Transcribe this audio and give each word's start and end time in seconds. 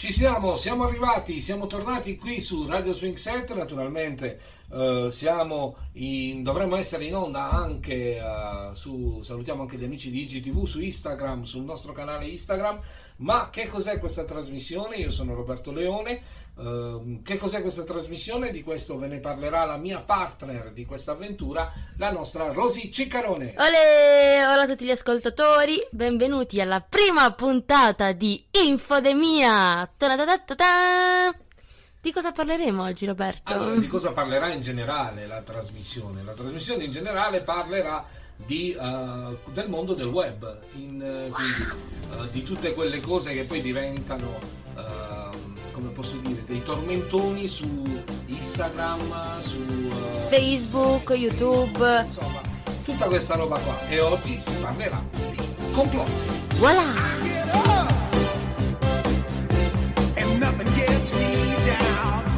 Ci 0.00 0.12
siamo, 0.12 0.54
siamo 0.54 0.84
arrivati, 0.84 1.42
siamo 1.42 1.66
tornati 1.66 2.16
qui 2.16 2.40
su 2.40 2.64
Radio 2.66 2.94
Swing 2.94 3.16
Set, 3.16 3.52
naturalmente 3.52 4.40
eh, 4.72 5.10
in, 5.92 6.42
dovremmo 6.42 6.76
essere 6.76 7.04
in 7.04 7.14
onda 7.14 7.50
anche 7.50 8.18
uh, 8.18 8.72
su, 8.72 9.20
salutiamo 9.20 9.60
anche 9.60 9.76
gli 9.76 9.84
amici 9.84 10.10
di 10.10 10.22
IGTV 10.22 10.64
su 10.64 10.80
Instagram, 10.80 11.42
sul 11.42 11.64
nostro 11.64 11.92
canale 11.92 12.28
Instagram, 12.28 12.80
ma 13.16 13.50
che 13.50 13.66
cos'è 13.66 13.98
questa 13.98 14.24
trasmissione? 14.24 14.96
Io 14.96 15.10
sono 15.10 15.34
Roberto 15.34 15.70
Leone, 15.70 16.22
uh, 16.60 17.22
che 17.22 17.38
cos'è 17.38 17.60
questa 17.60 17.84
trasmissione? 17.84 18.50
Di 18.50 18.62
questo 18.62 18.98
ve 18.98 19.06
ne 19.06 19.18
parlerà 19.18 19.64
la 19.64 19.76
mia 19.76 20.00
partner 20.00 20.70
di 20.72 20.84
questa 20.84 21.12
avventura, 21.12 21.72
la 21.96 22.10
nostra 22.10 22.52
Rosy 22.52 22.90
Ciccarone. 22.90 23.54
Olè, 23.56 24.44
hola 24.46 24.62
a 24.62 24.66
tutti 24.66 24.84
gli 24.84 24.90
ascoltatori, 24.90 25.78
benvenuti 25.90 26.60
alla 26.60 26.80
prima 26.80 27.32
puntata 27.32 28.12
di 28.12 28.44
Infodemia. 28.66 29.90
Di 32.00 32.12
cosa 32.12 32.32
parleremo 32.32 32.82
oggi, 32.82 33.04
Roberto? 33.06 33.52
Allora, 33.52 33.74
di 33.74 33.86
cosa 33.86 34.12
parlerà 34.12 34.52
in 34.52 34.62
generale 34.62 35.26
la 35.26 35.42
trasmissione? 35.42 36.22
La 36.24 36.32
trasmissione 36.32 36.84
in 36.84 36.90
generale 36.90 37.40
parlerà 37.42 38.06
di, 38.36 38.74
uh, 38.78 39.36
del 39.52 39.68
mondo 39.68 39.92
del 39.92 40.06
web, 40.06 40.60
in, 40.76 40.94
uh, 40.94 41.30
quindi 41.30 41.62
uh, 42.10 42.26
di 42.30 42.42
tutte 42.42 42.72
quelle 42.72 43.00
cose 43.00 43.34
che 43.34 43.44
poi 43.44 43.60
diventano, 43.60 44.58
come 45.80 45.92
posso 45.92 46.16
dire, 46.22 46.44
dei 46.46 46.62
tormentoni 46.62 47.48
su 47.48 47.82
Instagram, 48.26 49.38
su 49.40 49.58
Facebook, 50.28 51.10
YouTube. 51.10 52.02
Insomma, 52.04 52.40
tutta 52.84 53.06
questa 53.06 53.34
roba 53.34 53.58
qua. 53.58 53.74
E 53.88 53.98
oggi 54.00 54.38
si 54.38 54.52
parlerà 54.60 55.02
di 55.30 55.72
complotti. 55.72 56.38
Voilà! 56.56 57.18
nothing 60.38 60.74
gets 60.74 61.12
me 61.12 61.54
down. 61.66 62.29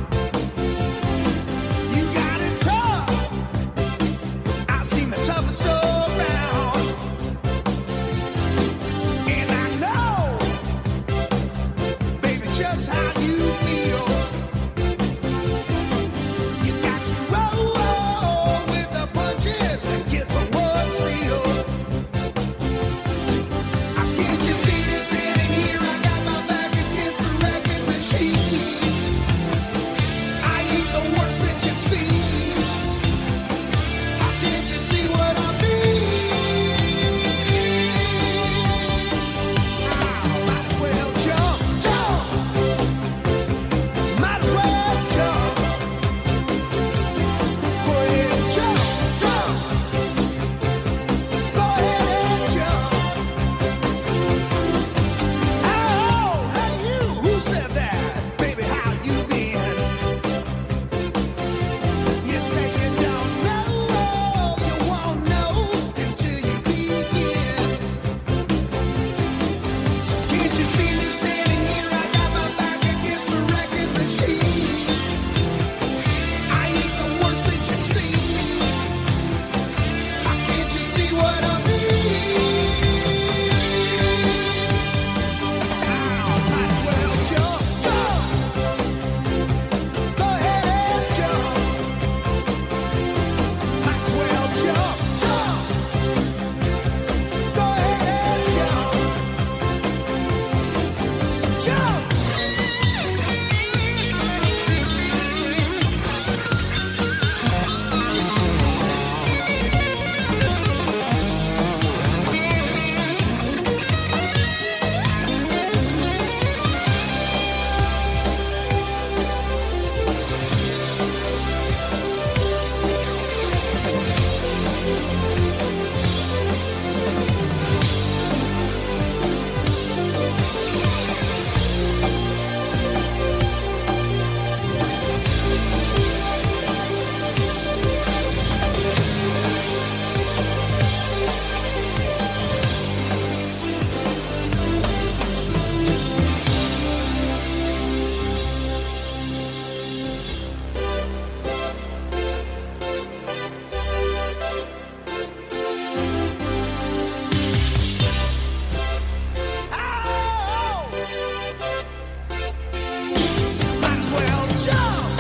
Show! 164.62 165.11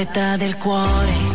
Fretta 0.00 0.38
del 0.38 0.56
cuore 0.56 1.29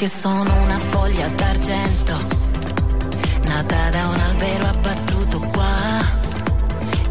che 0.00 0.08
sono 0.08 0.62
una 0.62 0.78
foglia 0.78 1.28
d'argento, 1.28 2.16
nata 3.42 3.90
da 3.90 4.08
un 4.08 4.18
albero 4.18 4.64
abbattuto 4.64 5.40
qua, 5.40 6.00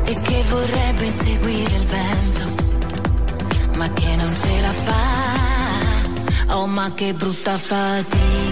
e 0.06 0.20
che 0.20 0.44
vorrebbe 0.50 1.06
inseguire 1.06 1.76
il 1.76 1.86
vento, 1.86 3.78
ma 3.78 3.94
che 3.94 4.16
non 4.16 4.36
ce 4.36 4.60
la 4.60 4.72
fa. 4.72 6.56
Oh, 6.56 6.66
ma 6.66 6.92
che 6.96 7.14
brutta 7.14 7.60
fatica. 7.60 8.49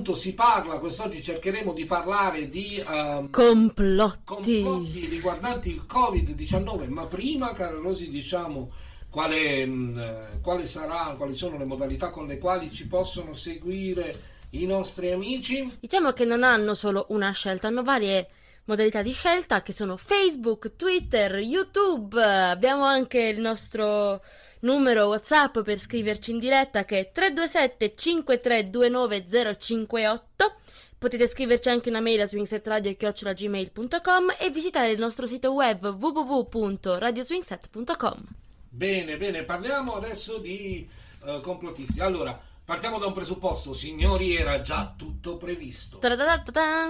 Appunto 0.00 0.14
si 0.14 0.34
parla, 0.34 0.78
quest'oggi 0.78 1.22
cercheremo 1.22 1.74
di 1.74 1.84
parlare 1.84 2.48
di 2.48 2.82
ehm, 2.86 3.28
Complotti. 3.30 4.62
complotti 4.62 5.06
riguardanti 5.06 5.70
il 5.70 5.84
Covid-19, 5.86 6.88
ma 6.88 7.04
prima, 7.04 7.52
caro 7.52 7.82
Rosi, 7.82 8.08
diciamo 8.08 8.70
quale, 9.10 9.66
mh, 9.66 9.98
eh, 9.98 10.40
quale 10.40 10.64
sarà, 10.64 11.12
quali 11.16 11.34
sono 11.34 11.58
le 11.58 11.66
modalità 11.66 12.08
con 12.08 12.26
le 12.26 12.38
quali 12.38 12.70
ci 12.70 12.88
possono 12.88 13.34
seguire 13.34 14.38
i 14.50 14.64
nostri 14.64 15.10
amici. 15.10 15.76
Diciamo 15.78 16.12
che 16.12 16.24
non 16.24 16.42
hanno 16.44 16.72
solo 16.74 17.06
una 17.10 17.30
scelta, 17.32 17.66
hanno 17.66 17.82
varie 17.82 18.28
modalità 18.64 19.02
di 19.02 19.12
scelta 19.12 19.62
che 19.62 19.72
sono 19.72 19.98
Facebook, 19.98 20.76
Twitter, 20.76 21.34
YouTube. 21.34 22.22
Abbiamo 22.22 22.84
anche 22.84 23.20
il 23.20 23.40
nostro 23.40 24.22
numero 24.60 25.06
WhatsApp 25.06 25.58
per 25.60 25.78
scriverci 25.78 26.32
in 26.32 26.38
diretta 26.38 26.84
che 26.84 26.98
è 26.98 27.10
327 27.10 27.94
5329 27.94 29.56
058. 29.58 30.54
Potete 30.98 31.26
scriverci 31.26 31.70
anche 31.70 31.88
una 31.88 32.00
mail 32.00 32.20
a 32.20 32.26
swingsetradio.gmail.com 32.26 34.34
e 34.38 34.50
visitare 34.50 34.90
il 34.90 34.98
nostro 34.98 35.26
sito 35.26 35.52
web 35.52 35.86
www.radioswingset.com. 35.86 38.24
Bene, 38.68 39.16
bene, 39.16 39.44
parliamo 39.44 39.94
adesso 39.94 40.36
di 40.38 40.86
eh, 41.24 41.40
complottisti. 41.40 42.00
Allora, 42.00 42.38
partiamo 42.70 42.98
da 42.98 43.06
un 43.06 43.12
presupposto, 43.12 43.72
signori, 43.72 44.36
era 44.36 44.60
già 44.62 44.94
tutto 44.96 45.36
previsto. 45.36 45.98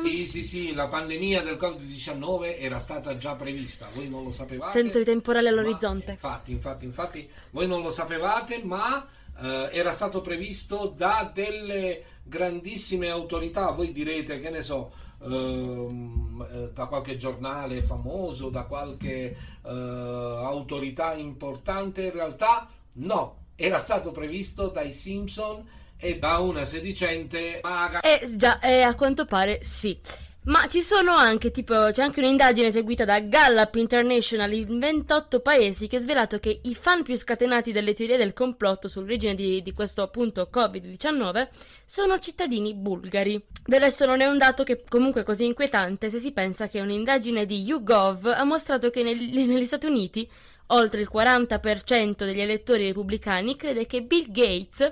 Sì, 0.07 0.27
sì, 0.27 0.43
sì, 0.43 0.75
la 0.75 0.89
pandemia 0.89 1.41
del 1.41 1.55
Covid-19 1.55 2.59
era 2.59 2.79
stata 2.79 3.17
già 3.17 3.35
prevista, 3.35 3.89
voi 3.95 4.11
non 4.11 4.23
lo 4.25 4.31
sapevate. 4.31 4.73
Sento 4.73 4.99
i 4.99 5.05
temporali 5.05 5.47
ma- 5.47 5.53
all'orizzonte. 5.53 6.11
Infatti, 6.11 6.53
infatti, 6.53 6.85
infatti, 6.85 7.31
voi 7.53 7.67
non 7.67 7.81
lo 7.81 7.89
sapevate, 7.89 8.63
ma 8.63 9.09
eh, 9.41 9.71
era 9.73 9.93
stato 9.93 10.21
previsto 10.21 10.93
da 10.95 11.31
delle 11.33 12.03
grandissime 12.25 13.09
autorità. 13.09 13.71
Voi 13.71 13.91
direte, 13.91 14.39
che 14.39 14.51
ne 14.51 14.61
so, 14.61 14.93
ehm, 15.23 16.47
eh, 16.53 16.73
da 16.75 16.85
qualche 16.89 17.17
giornale 17.17 17.81
famoso, 17.81 18.51
da 18.51 18.65
qualche 18.65 19.35
eh, 19.65 19.71
autorità 19.71 21.15
importante. 21.15 22.03
In 22.03 22.13
realtà, 22.13 22.69
no, 22.93 23.40
era 23.61 23.79
stato 23.79 24.11
previsto 24.11 24.69
dai 24.69 24.93
Simpson 24.93 25.63
e 25.99 26.19
da 26.19 26.39
una 26.39 26.65
sedicente 26.65 27.61
maga. 27.63 28.01
Eh 28.01 28.23
già, 28.37 28.59
eh, 28.61 28.81
a 28.81 28.95
quanto 28.95 29.27
pare 29.27 29.63
sì. 29.63 29.99
Ma 30.45 30.67
ci 30.69 30.81
sono 30.81 31.13
anche, 31.13 31.51
tipo, 31.51 31.91
c'è 31.93 32.03
anche 32.03 32.21
un'indagine 32.21 32.69
eseguita 32.69 33.05
da 33.05 33.21
Gallup 33.21 33.75
International 33.75 34.51
in 34.55 34.79
28 34.79 35.41
paesi 35.41 35.87
che 35.87 35.97
ha 35.97 36.01
svelato 36.01 36.39
che 36.41 36.61
i 36.63 36.75
fan 36.75 37.03
più 37.03 37.15
scatenati 37.15 37.73
delle 37.73 37.93
teorie 37.93 38.17
del 38.17 38.33
complotto 38.33 38.89
sull'origine 38.89 39.35
di, 39.35 39.61
di 39.61 39.73
questo 39.75 40.01
appunto 40.01 40.49
Covid-19 40.51 41.49
sono 41.85 42.19
cittadini 42.19 42.73
bulgari. 42.75 43.39
Del 43.63 43.81
resto 43.81 44.07
non 44.07 44.23
è 44.23 44.27
un 44.27 44.39
dato 44.39 44.65
che 44.65 44.83
comunque 44.89 45.25
così 45.25 45.45
inquietante 45.45 46.09
se 46.09 46.19
si 46.19 46.33
pensa 46.33 46.69
che 46.69 46.81
un'indagine 46.81 47.45
di 47.45 47.61
YouGov 47.61 48.33
ha 48.35 48.45
mostrato 48.45 48.89
che 48.89 49.03
nel- 49.03 49.19
negli 49.47 49.67
Stati 49.67 49.87
Uniti 49.87 50.29
oltre 50.69 51.03
il 51.03 51.11
40% 51.13 52.25
degli 52.25 52.41
elettori 52.41 52.87
repubblicani 52.87 53.57
crede 53.57 53.85
che 53.85 54.03
Bill 54.03 54.31
Gates 54.31 54.91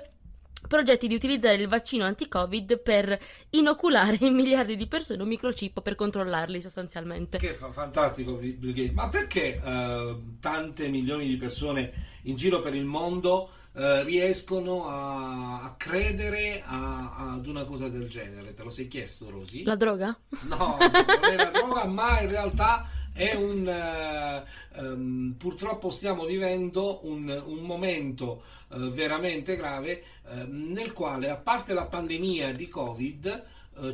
progetti 0.67 1.07
di 1.07 1.15
utilizzare 1.15 1.55
il 1.55 1.67
vaccino 1.67 2.05
anti-Covid 2.05 2.81
per 2.81 3.17
inoculare 3.51 4.17
in 4.21 4.33
miliardi 4.35 4.75
di 4.75 4.87
persone 4.87 5.21
un 5.21 5.27
microchip 5.27 5.81
per 5.81 5.95
controllarli 5.95 6.61
sostanzialmente. 6.61 7.37
Che 7.37 7.53
fa 7.53 7.71
fantastico 7.71 8.33
Bill 8.33 8.73
Gates. 8.73 8.93
Ma 8.93 9.09
perché 9.09 9.61
eh, 9.63 10.15
tante 10.39 10.87
milioni 10.89 11.27
di 11.27 11.37
persone 11.37 11.91
in 12.23 12.35
giro 12.35 12.59
per 12.59 12.75
il 12.75 12.85
mondo 12.85 13.51
eh, 13.73 14.03
riescono 14.03 14.87
a, 14.87 15.61
a 15.61 15.75
credere 15.77 16.61
a- 16.65 17.33
ad 17.33 17.47
una 17.47 17.63
cosa 17.63 17.87
del 17.87 18.09
genere? 18.09 18.53
Te 18.53 18.63
lo 18.63 18.69
sei 18.69 18.87
chiesto, 18.87 19.29
Rosy? 19.29 19.63
La 19.63 19.75
droga? 19.75 20.17
No, 20.47 20.77
non 20.79 21.31
è 21.31 21.35
la 21.35 21.51
droga, 21.51 21.85
ma 21.85 22.19
in 22.21 22.29
realtà 22.29 22.87
è 23.13 23.33
un... 23.33 23.67
eh, 23.67 24.43
ehm, 24.79 25.35
purtroppo 25.37 25.89
stiamo 25.89 26.25
vivendo 26.25 26.99
un, 27.03 27.43
un 27.45 27.59
momento 27.59 28.43
eh, 28.71 28.77
veramente 28.89 29.55
grave 29.55 30.03
ehm, 30.29 30.71
nel 30.71 30.93
quale, 30.93 31.29
a 31.29 31.35
parte 31.37 31.73
la 31.73 31.85
pandemia 31.85 32.53
di 32.53 32.67
Covid, 32.67 33.45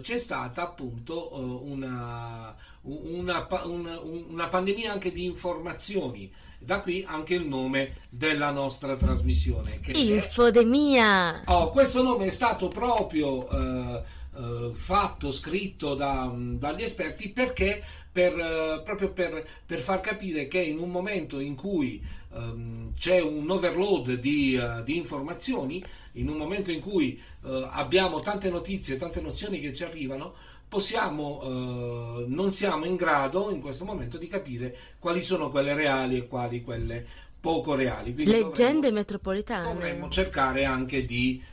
c'è 0.02 0.18
stata 0.18 0.64
appunto 0.64 1.30
una, 1.64 2.56
una 2.82 3.48
una- 3.66 4.00
una 4.00 4.48
pandemia 4.48 4.92
anche 4.92 5.12
di 5.12 5.26
informazioni. 5.26 6.32
Da 6.58 6.80
qui 6.82 7.04
anche 7.08 7.36
il 7.36 7.46
nome 7.46 7.98
della 8.10 8.50
nostra 8.50 8.96
trasmissione. 8.96 9.80
Che 9.80 9.92
è- 9.92 9.98
Infodemia. 9.98 11.44
Oh, 11.46 11.70
questo 11.70 12.02
nome 12.02 12.26
è 12.26 12.30
stato 12.32 12.68
proprio 12.68 13.48
eh, 13.48 14.02
eh, 14.38 14.72
fatto, 14.74 15.32
scritto 15.32 15.94
da- 15.94 16.34
dagli 16.36 16.82
esperti 16.82 17.30
perché 17.30 17.84
per, 18.16 18.40
eh, 18.40 18.82
proprio 18.82 19.12
per, 19.12 19.46
per 19.66 19.82
far 19.82 20.00
capire 20.00 20.48
che 20.48 20.62
in 20.62 20.80
un 20.80 20.90
momento 20.90 21.38
in 21.40 21.54
cui 21.54 22.02
ehm, 22.34 22.94
c'è 22.98 23.20
un 23.20 23.50
overload 23.52 24.14
di, 24.14 24.56
eh, 24.56 24.82
di 24.86 24.96
informazioni, 24.96 25.84
in 26.14 26.30
un 26.30 26.38
momento 26.38 26.72
in 26.72 26.80
cui 26.80 27.22
eh, 27.44 27.68
abbiamo 27.72 28.22
tante 28.22 28.50
notizie, 28.50 28.96
tante 28.96 29.20
nozioni 29.20 29.60
che 29.60 29.74
ci 29.74 29.84
arrivano, 29.84 30.34
possiamo, 30.66 31.42
eh, 31.44 32.24
non 32.28 32.54
siamo 32.54 32.86
in 32.86 32.96
grado 32.96 33.52
in 33.52 33.60
questo 33.60 33.84
momento 33.84 34.18
di 34.18 34.28
capire 34.28 34.74
quali 34.98 35.20
sono 35.22 35.50
quelle 35.50 35.74
reali 35.74 36.16
e 36.16 36.26
quali 36.28 36.62
quelle 36.64 37.06
poco 37.38 37.76
reali. 37.76 38.14
Quindi 38.14 38.32
Leggende 38.32 38.74
dovremmo- 38.76 38.96
metropolitane. 38.96 39.74
dovremmo 39.74 40.08
cercare 40.08 40.64
anche 40.64 41.06
di 41.06 41.44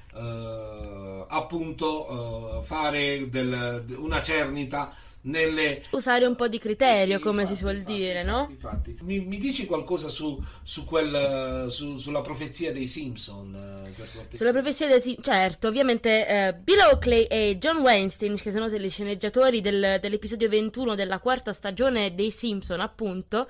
appunto 1.28 2.60
fare 2.62 3.30
del- 3.30 3.82
una 3.96 4.20
cernita 4.20 4.94
nelle 5.22 5.82
Usare 5.90 6.24
un 6.26 6.34
po' 6.34 6.48
di 6.48 6.58
criterio, 6.58 7.18
Sì, 7.18 7.22
come 7.22 7.42
infatti, 7.42 7.56
si 7.56 7.62
suol 7.62 7.76
infatti, 7.76 7.94
dire, 7.96 8.20
infatti, 8.20 8.26
no? 8.40 8.48
infatti. 8.50 8.96
Mi, 9.02 9.20
mi 9.20 9.38
dici 9.38 9.66
qualcosa 9.66 10.08
su, 10.08 10.40
su 10.62 10.84
quel, 10.84 11.66
su- 11.70 11.96
sulla 11.96 12.20
profezia 12.22 12.72
dei 12.72 12.86
Simpson? 12.86 13.54
eh? 13.54 14.36
Sulla 14.36 14.52
profezia 14.52 14.88
del 14.88 15.00
sì, 15.02 15.16
certo, 15.20 15.68
ovviamente 15.68 16.26
eh, 16.26 16.54
Bill 16.54 16.80
Oakley 16.90 17.24
e 17.24 17.56
John 17.58 17.78
Weinstein, 17.78 18.36
che 18.36 18.50
sono 18.52 18.68
gli 18.68 18.90
sceneggiatori 18.90 19.60
del- 19.60 19.98
dell'episodio 20.00 20.48
21 20.48 20.94
della 20.94 21.18
quarta 21.20 21.52
stagione 21.52 22.14
dei 22.14 22.30
Simpson, 22.30 22.80
appunto, 22.80 23.46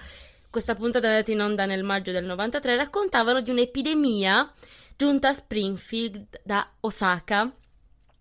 questa 0.50 0.74
puntata 0.74 1.06
è 1.06 1.10
andata 1.10 1.30
in 1.32 1.40
onda 1.40 1.64
nel 1.64 1.82
maggio 1.84 2.12
del 2.12 2.24
93, 2.24 2.76
raccontavano 2.76 3.40
di 3.40 3.50
un'epidemia 3.50 4.52
giunta 4.96 5.28
a 5.30 5.32
Springfield 5.32 6.40
da 6.44 6.68
Osaka. 6.80 7.50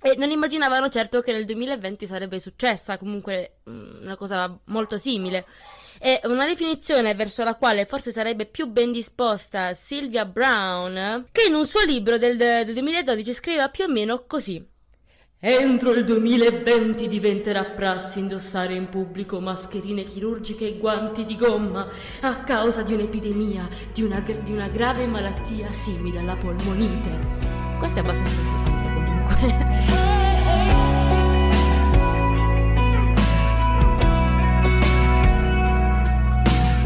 E 0.04 0.16
non 0.18 0.32
immaginavano 0.32 0.90
certo 0.90 1.22
che 1.22 1.32
nel 1.32 1.46
2020 1.46 2.08
sarebbe 2.08 2.40
successa, 2.40 2.98
comunque 2.98 3.58
mm, 3.70 4.02
una 4.02 4.16
cosa 4.16 4.58
molto 4.66 4.98
simile. 4.98 5.46
È 6.00 6.22
una 6.24 6.48
definizione 6.48 7.14
verso 7.14 7.44
la 7.44 7.54
quale 7.54 7.86
forse 7.86 8.12
sarebbe 8.12 8.48
più 8.48 8.66
ben 8.66 8.92
disposta 8.92 9.76
Sylvia 9.76 10.26
Brown, 10.26 11.28
che 11.32 11.44
in 11.48 11.54
un 11.54 11.68
suo 11.68 11.84
libro 11.84 12.18
del, 12.18 12.36
del 12.36 12.74
2012 12.74 13.34
scriveva 13.34 13.70
più 13.70 13.84
o 13.84 13.88
meno 13.88 14.24
così. 14.26 14.68
Entro 15.44 15.92
il 15.94 16.04
2020 16.04 17.08
diventerà 17.08 17.64
prassi 17.64 18.20
indossare 18.20 18.74
in 18.76 18.90
pubblico 18.90 19.40
mascherine 19.40 20.04
chirurgiche 20.04 20.68
e 20.68 20.78
guanti 20.78 21.26
di 21.26 21.36
gomma 21.36 21.88
a 22.22 22.44
causa 22.44 22.84
di 22.84 22.94
un'epidemia, 22.94 23.68
di 23.92 24.04
una, 24.04 24.20
di 24.20 24.52
una 24.52 24.68
grave 24.68 25.08
malattia 25.08 25.72
simile 25.72 26.20
alla 26.20 26.36
polmonite. 26.36 27.10
Questo 27.80 27.98
è 27.98 28.02
abbastanza 28.02 28.40
importante. 28.40 28.71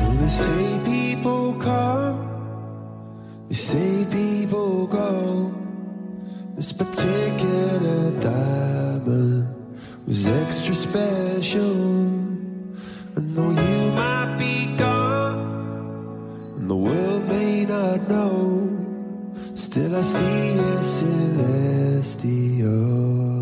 Well, 0.02 0.14
they 0.22 0.28
say 0.28 0.80
people 0.86 1.54
come, 1.56 2.18
they 3.50 3.56
say 3.56 4.06
people 4.12 4.88
go. 4.88 5.54
This 6.56 6.72
particular 6.72 8.12
diamond 8.22 9.48
was 10.08 10.28
extra 10.28 10.76
special. 10.76 11.76
And 13.18 13.36
though 13.36 13.50
you 13.50 13.92
might 13.92 14.38
be 14.40 14.78
gone, 14.78 15.40
and 16.58 16.70
the 16.70 16.76
world 16.76 17.28
may 17.28 17.66
not 17.66 18.08
know, 18.08 18.55
still 19.76 19.94
I 19.98 20.02
see 20.02 20.54
you 22.60 23.35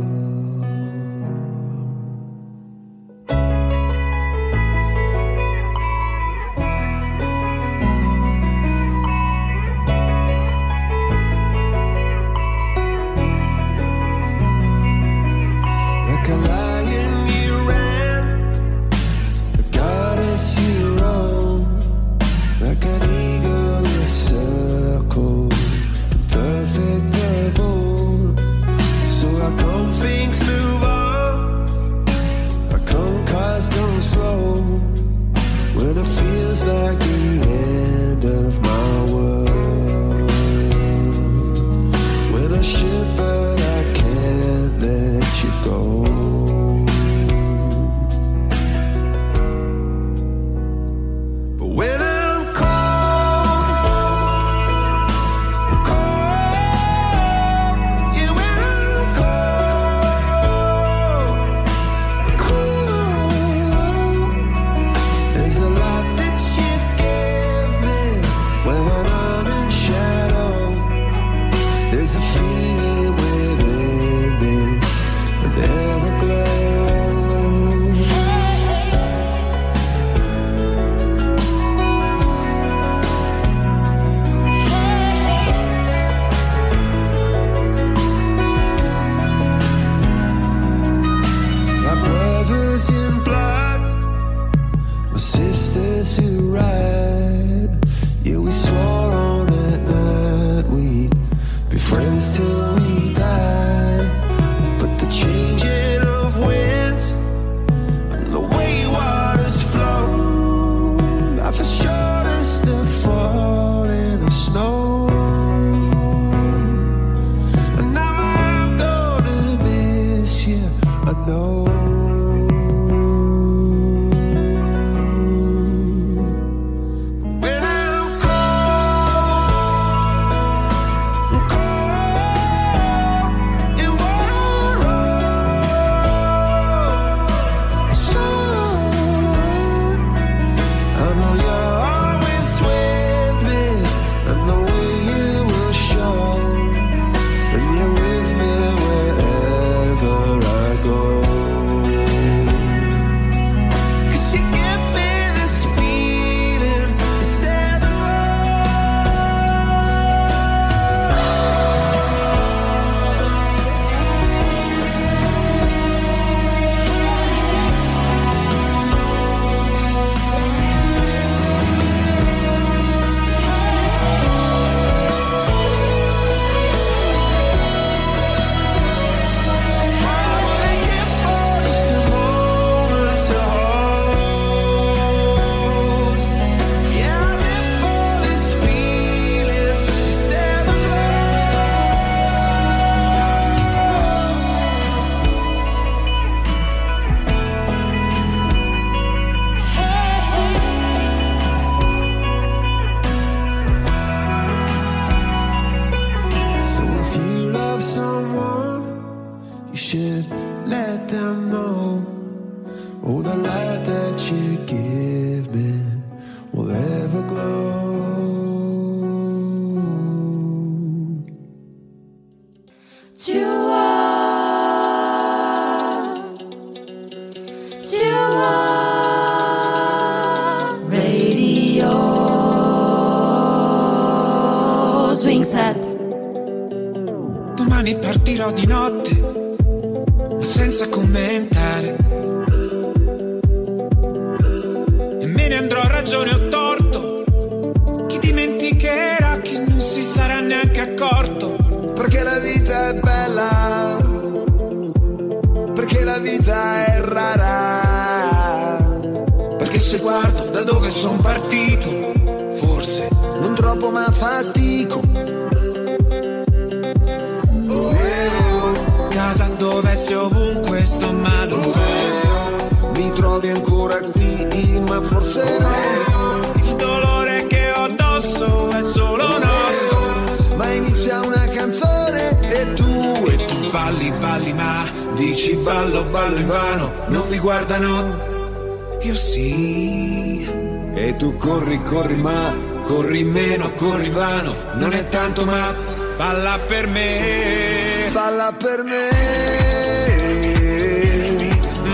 Trovi 273.43 273.59
ancora 273.59 274.00
qui, 274.00 274.79
ma 274.88 275.01
forse 275.01 275.43
no. 275.59 276.39
Il 276.63 276.75
dolore 276.75 277.45
che 277.47 277.73
ho 277.75 277.83
addosso 277.83 278.69
è 278.69 278.81
solo 278.81 279.27
nostro. 279.38 280.55
Ma 280.55 280.71
inizia 280.71 281.19
una 281.25 281.45
canzone 281.50 282.39
e 282.39 282.73
tu 282.73 283.12
E 283.25 283.45
tu 283.45 283.69
balli, 283.69 284.13
balli, 284.17 284.53
ma 284.53 284.89
dici 285.17 285.55
ballo, 285.55 286.05
ballo 286.05 286.38
in 286.38 286.47
vano. 286.47 286.93
Non 287.07 287.27
mi 287.27 287.38
guardano, 287.38 288.97
io 289.01 289.13
sì. 289.13 290.49
E 290.93 291.13
tu 291.17 291.36
corri, 291.36 291.82
corri, 291.82 292.15
ma 292.15 292.71
Corri 292.84 293.25
meno, 293.25 293.73
corri 293.73 294.10
vano, 294.10 294.56
non 294.75 294.93
è 294.93 295.08
tanto 295.10 295.43
ma 295.45 295.73
balla 296.15 296.60
per 296.65 296.88
me, 296.88 298.10
balla 298.12 298.53
per 298.58 298.84
me. 298.84 300.03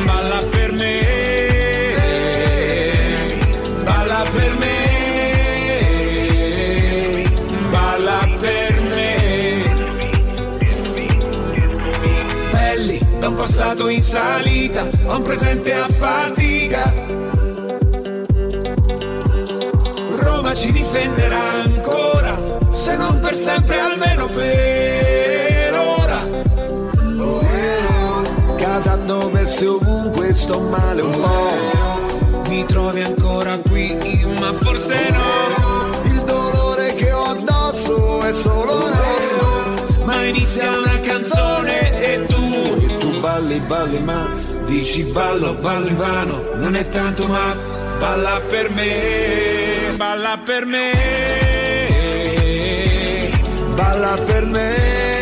balla 0.06 0.42
per 0.50 0.72
me, 0.72 1.29
passato 13.50 13.88
in 13.88 14.04
salita, 14.04 14.88
a 15.08 15.16
un 15.16 15.24
presente 15.24 15.74
a 15.74 15.88
fatica. 15.88 16.94
Roma 20.18 20.54
ci 20.54 20.72
difenderà 20.72 21.42
ancora, 21.64 22.38
se 22.70 22.96
non 22.96 23.20
per 23.20 23.36
sempre 23.36 23.80
almeno 23.80 24.28
per 24.28 25.74
ora. 25.74 26.28
Casa 28.56 28.96
dove 28.98 29.46
sei 29.48 29.68
ovunque 29.68 30.32
sto 30.34 30.60
male 30.62 31.02
un 31.02 31.12
po'. 31.12 32.50
Mi 32.50 32.64
trovi 32.66 33.02
ancora 33.02 33.58
qui, 33.58 33.98
ma 34.40 34.54
forse 34.54 35.10
no. 35.10 35.90
Il 36.04 36.22
dolore 36.22 36.94
che 36.94 37.12
ho 37.12 37.24
addosso 37.24 38.22
è 38.22 38.32
solo 38.32 38.74
nostro. 38.74 40.04
Ma 40.04 40.24
inizia 40.24 40.70
una 40.70 41.00
canzone 41.02 42.02
E 42.02 42.26
tu 42.26 42.39
balli, 43.20 43.60
balli, 43.60 44.00
ma 44.00 44.28
dici 44.68 45.04
ballo, 45.04 45.54
ballo 45.56 45.88
in 45.88 45.98
vano, 45.98 46.44
non 46.56 46.76
è 46.76 46.88
tanto 46.90 47.28
ma 47.28 47.56
balla 48.00 48.42
per 48.50 48.70
me, 48.72 49.94
balla 49.96 50.40
per 50.44 50.66
me. 50.66 50.92
balla 53.76 54.18
per 54.26 54.46
me. 54.46 55.19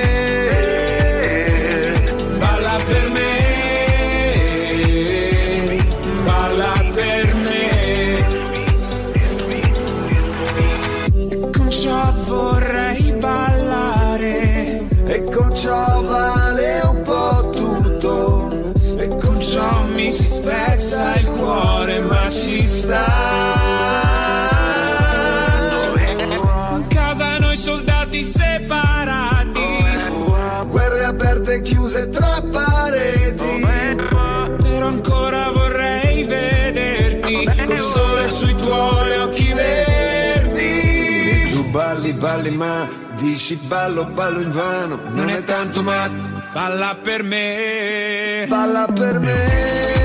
Balli, 42.18 42.52
ma 42.52 42.88
dici 43.16 43.56
ballo, 43.56 44.06
ballo 44.06 44.40
in 44.40 44.52
vano. 44.52 45.00
Non 45.10 45.30
è 45.30 45.44
tanto 45.44 45.82
ma 45.84 46.10
balla 46.54 46.98
per 47.02 47.24
me, 47.24 48.46
Balla 48.48 48.88
per 48.94 49.20
me. 49.20 49.97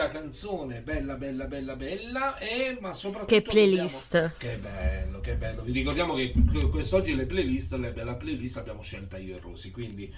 Splendida 0.00 0.08
canzone, 0.08 0.80
bella, 0.80 1.14
bella, 1.14 1.44
bella, 1.44 1.76
bella, 1.76 2.38
e, 2.38 2.78
ma 2.80 2.92
soprattutto... 2.92 3.34
Che 3.34 3.42
playlist. 3.42 4.12
dobbiamo- 4.12 4.34
Che 4.38 4.56
bello, 4.56 5.20
che 5.20 5.34
bello. 5.34 5.62
Vi 5.62 5.72
ricordiamo 5.72 6.14
che 6.14 6.32
que- 6.50 6.68
quest'oggi 6.68 7.14
le 7.14 7.26
playlist, 7.26 7.74
le- 7.74 7.92
la 7.94 8.14
playlist 8.14 8.56
l'abbiamo 8.56 8.82
scelta 8.82 9.18
io 9.18 9.36
e 9.36 9.40
Rosi, 9.40 9.70
quindi 9.70 10.12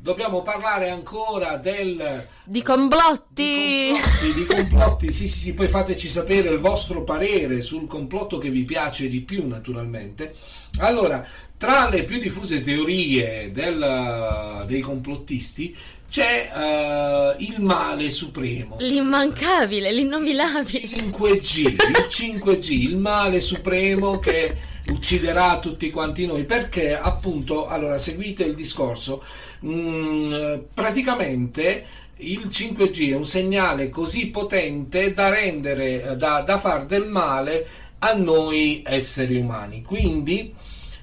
dobbiamo 0.00 0.42
parlare 0.42 0.88
ancora 0.90 1.56
del... 1.56 2.26
Di 2.44 2.62
complotti. 2.62 3.42
Di 3.44 3.90
complotti, 4.00 4.32
di 4.34 4.44
complotti, 4.46 5.12
sì, 5.12 5.28
sì, 5.28 5.38
sì, 5.38 5.54
poi 5.54 5.68
fateci 5.68 6.08
sapere 6.08 6.48
il 6.50 6.58
vostro 6.58 7.02
parere 7.04 7.60
sul 7.60 7.86
complotto 7.86 8.38
che 8.38 8.48
vi 8.50 8.64
piace 8.64 9.08
di 9.08 9.20
più, 9.20 9.46
naturalmente. 9.46 10.34
Allora, 10.78 11.26
tra 11.56 11.88
le 11.88 12.04
più 12.04 12.18
diffuse 12.18 12.60
teorie 12.60 13.50
del- 13.52 14.64
dei 14.66 14.80
complottisti 14.80 15.76
c'è 16.10 16.50
eh, 16.54 17.44
il 17.44 17.60
male 17.60 18.08
supremo. 18.10 18.76
L'immancabile, 18.78 19.92
l'innominabile. 19.92 21.10
5G, 21.10 21.58
il 21.66 22.06
5G, 22.08 22.72
il 22.72 22.96
male 22.96 23.40
supremo 23.40 24.18
che 24.18 24.56
ucciderà 24.88 25.58
tutti 25.58 25.90
quanti 25.90 26.26
noi 26.26 26.44
perché 26.44 26.96
appunto 26.98 27.66
allora 27.66 27.98
seguite 27.98 28.44
il 28.44 28.54
discorso 28.54 29.22
mm, 29.64 30.54
praticamente 30.72 31.84
il 32.16 32.46
5G 32.48 33.10
è 33.10 33.14
un 33.14 33.26
segnale 33.26 33.90
così 33.90 34.28
potente 34.28 35.12
da 35.12 35.28
rendere 35.28 36.14
da, 36.16 36.40
da 36.40 36.58
far 36.58 36.86
del 36.86 37.06
male 37.06 37.66
a 37.98 38.14
noi 38.14 38.82
esseri 38.84 39.36
umani 39.36 39.82
quindi 39.82 40.54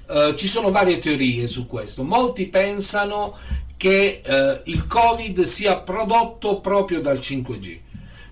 eh, 0.08 0.34
ci 0.36 0.48
sono 0.48 0.70
varie 0.70 0.98
teorie 0.98 1.46
su 1.46 1.66
questo 1.66 2.02
molti 2.02 2.48
pensano 2.48 3.36
che 3.76 4.22
eh, 4.24 4.60
il 4.64 4.86
covid 4.86 5.42
sia 5.42 5.76
prodotto 5.78 6.60
proprio 6.60 7.00
dal 7.00 7.18
5G 7.18 7.84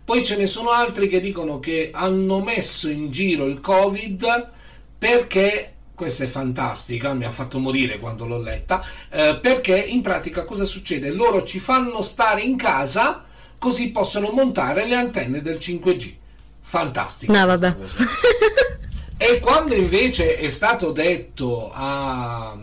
poi 0.04 0.22
ce 0.22 0.36
ne 0.36 0.46
sono 0.46 0.68
altri 0.68 1.08
che 1.08 1.18
dicono 1.18 1.58
che 1.58 1.90
hanno 1.92 2.40
messo 2.42 2.90
in 2.90 3.10
giro 3.10 3.46
il 3.46 3.60
Covid 3.60 4.50
perché, 4.98 5.72
questa 5.94 6.24
è 6.24 6.26
fantastica, 6.26 7.14
mi 7.14 7.24
ha 7.24 7.30
fatto 7.30 7.58
morire 7.58 7.98
quando 7.98 8.26
l'ho 8.26 8.38
letta, 8.38 8.84
eh, 9.08 9.38
perché 9.40 9.78
in 9.78 10.02
pratica 10.02 10.44
cosa 10.44 10.66
succede? 10.66 11.10
Loro 11.10 11.42
ci 11.44 11.58
fanno 11.58 12.02
stare 12.02 12.42
in 12.42 12.56
casa 12.56 13.24
così 13.58 13.90
possono 13.90 14.30
montare 14.30 14.86
le 14.86 14.94
antenne 14.94 15.40
del 15.40 15.56
5G. 15.56 16.12
Fantastica. 16.60 17.32
No, 17.32 17.46
vabbè. 17.46 17.76
E 19.16 19.38
quando 19.38 19.74
invece 19.74 20.36
è 20.36 20.48
stato 20.48 20.90
detto 20.90 21.70
a, 21.72 22.58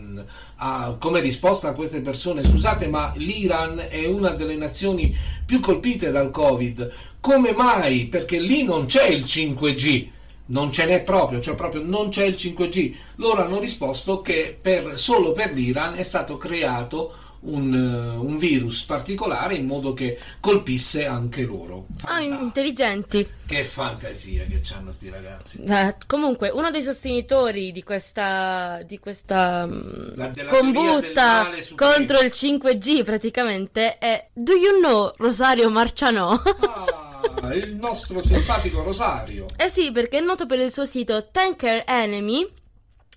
ha 0.64 0.96
come 0.98 1.20
risposta 1.20 1.68
a 1.68 1.72
queste 1.72 2.00
persone 2.00 2.44
scusate 2.44 2.86
ma 2.86 3.12
l'Iran 3.16 3.84
è 3.88 4.06
una 4.06 4.30
delle 4.30 4.54
nazioni 4.54 5.14
più 5.44 5.58
colpite 5.58 6.12
dal 6.12 6.30
Covid, 6.30 6.92
come 7.20 7.52
mai? 7.52 8.06
Perché 8.06 8.38
lì 8.38 8.62
non 8.62 8.86
c'è 8.86 9.06
il 9.06 9.24
5G. 9.24 10.08
Non 10.44 10.70
ce 10.72 10.86
n'è 10.86 11.02
proprio, 11.02 11.40
cioè 11.40 11.54
proprio 11.54 11.82
non 11.82 12.10
c'è 12.10 12.24
il 12.24 12.34
5G. 12.34 12.94
Loro 13.16 13.42
hanno 13.42 13.58
risposto 13.58 14.20
che 14.20 14.56
per- 14.60 14.98
solo 14.98 15.32
per 15.32 15.52
l'Iran 15.52 15.94
è 15.94 16.02
stato 16.02 16.36
creato 16.36 17.12
un, 17.42 17.74
eh, 17.74 18.16
un 18.16 18.38
virus 18.38 18.82
particolare 18.82 19.54
in 19.54 19.66
modo 19.66 19.92
che 19.94 20.18
colpisse 20.40 21.06
anche 21.06 21.42
loro. 21.42 21.86
Ah, 22.04 22.14
Fantastico. 22.18 22.42
intelligenti. 22.44 23.28
Che 23.46 23.64
fantasia 23.64 24.44
che 24.44 24.60
hanno 24.74 24.90
sti 24.92 25.08
ragazzi. 25.10 25.62
Eh, 25.64 25.96
comunque, 26.06 26.48
uno 26.50 26.70
dei 26.70 26.82
sostenitori 26.82 27.72
di 27.72 27.82
questa, 27.82 28.82
di 28.86 28.98
questa 28.98 29.66
mm, 29.66 30.14
La- 30.14 30.32
combutta 30.46 31.50
contro 31.76 32.20
il 32.20 32.30
5G 32.34 33.04
praticamente 33.04 33.98
è 33.98 34.28
Do 34.32 34.52
you 34.54 34.78
know 34.80 35.12
Rosario 35.16 35.68
Marcianò? 35.70 36.30
Ah, 36.30 37.54
il 37.54 37.74
nostro 37.74 38.20
simpatico 38.20 38.82
Rosario. 38.82 39.46
eh 39.56 39.68
sì, 39.68 39.90
perché 39.92 40.18
è 40.18 40.20
noto 40.20 40.46
per 40.46 40.58
il 40.60 40.70
suo 40.70 40.84
sito 40.86 41.28
Tanker 41.30 41.84
Enemy 41.86 42.46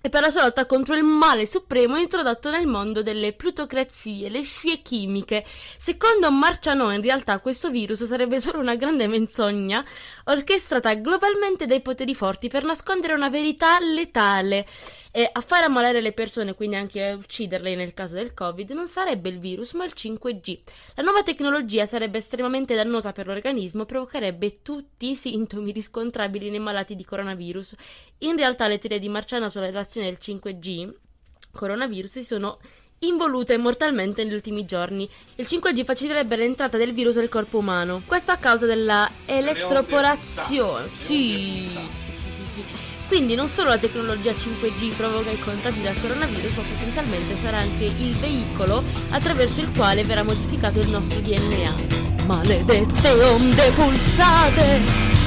e 0.06 0.08
per 0.08 0.20
la 0.20 0.30
sua 0.30 0.42
lotta 0.42 0.66
contro 0.66 0.94
il 0.94 1.02
male 1.02 1.46
supremo 1.46 1.96
introdotto 1.96 2.48
nel 2.48 2.68
mondo 2.68 3.02
delle 3.02 3.32
plutocrazie, 3.32 4.28
le 4.28 4.42
scie 4.42 4.80
chimiche. 4.80 5.44
Secondo 5.78 6.30
Marcianò, 6.30 6.92
in 6.92 7.02
realtà 7.02 7.40
questo 7.40 7.70
virus 7.70 8.04
sarebbe 8.04 8.38
solo 8.38 8.60
una 8.60 8.76
grande 8.76 9.08
menzogna 9.08 9.84
orchestrata 10.26 10.94
globalmente 10.94 11.66
dai 11.66 11.80
poteri 11.80 12.14
forti 12.14 12.46
per 12.46 12.62
nascondere 12.62 13.14
una 13.14 13.30
verità 13.30 13.80
letale. 13.80 14.64
E 15.16 15.30
a 15.32 15.40
fare 15.40 15.64
ammalare 15.64 16.02
le 16.02 16.12
persone, 16.12 16.52
quindi 16.52 16.76
anche 16.76 17.02
a 17.02 17.14
ucciderle 17.14 17.74
nel 17.74 17.94
caso 17.94 18.16
del 18.16 18.34
Covid, 18.34 18.72
non 18.72 18.86
sarebbe 18.86 19.30
il 19.30 19.38
virus, 19.38 19.72
ma 19.72 19.86
il 19.86 19.94
5G. 19.96 20.58
La 20.94 21.02
nuova 21.02 21.22
tecnologia 21.22 21.86
sarebbe 21.86 22.18
estremamente 22.18 22.74
dannosa 22.74 23.12
per 23.12 23.26
l'organismo 23.26 23.84
e 23.84 23.86
provocherebbe 23.86 24.60
tutti 24.60 25.08
i 25.08 25.16
sintomi 25.16 25.72
riscontrabili 25.72 26.50
nei 26.50 26.58
malati 26.58 26.94
di 26.94 27.02
coronavirus. 27.02 27.76
In 28.18 28.36
realtà 28.36 28.68
le 28.68 28.76
teorie 28.76 28.98
di 28.98 29.08
Marciano 29.08 29.48
sulla 29.48 29.64
relazione 29.64 30.08
del 30.08 30.18
5G 30.20 30.92
coronavirus 31.50 32.10
si 32.10 32.22
sono 32.22 32.58
involute 32.98 33.56
mortalmente 33.56 34.22
negli 34.22 34.34
ultimi 34.34 34.66
giorni. 34.66 35.08
Il 35.36 35.46
5G 35.48 35.82
faciliterebbe 35.82 36.36
l'entrata 36.36 36.76
del 36.76 36.92
virus 36.92 37.16
nel 37.16 37.30
corpo 37.30 37.56
umano. 37.56 38.02
Questo 38.04 38.32
a 38.32 38.36
causa 38.36 38.66
della 38.66 39.10
elettroporazione. 39.24 40.88
Sì, 40.88 41.62
Quindi 43.06 43.34
non 43.34 43.48
solo 43.48 43.68
la 43.68 43.78
tecnologia 43.78 44.32
5G 44.32 44.96
provoca 44.96 45.30
i 45.30 45.38
contagi 45.38 45.80
dal 45.80 45.98
coronavirus, 46.00 46.56
ma 46.56 46.62
potenzialmente 46.62 47.36
sarà 47.36 47.58
anche 47.58 47.84
il 47.84 48.16
veicolo 48.16 48.82
attraverso 49.10 49.60
il 49.60 49.70
quale 49.74 50.04
verrà 50.04 50.22
modificato 50.22 50.80
il 50.80 50.88
nostro 50.88 51.20
DNA. 51.20 52.24
Maledette 52.24 53.10
onde 53.22 53.70
pulsate! 53.70 55.25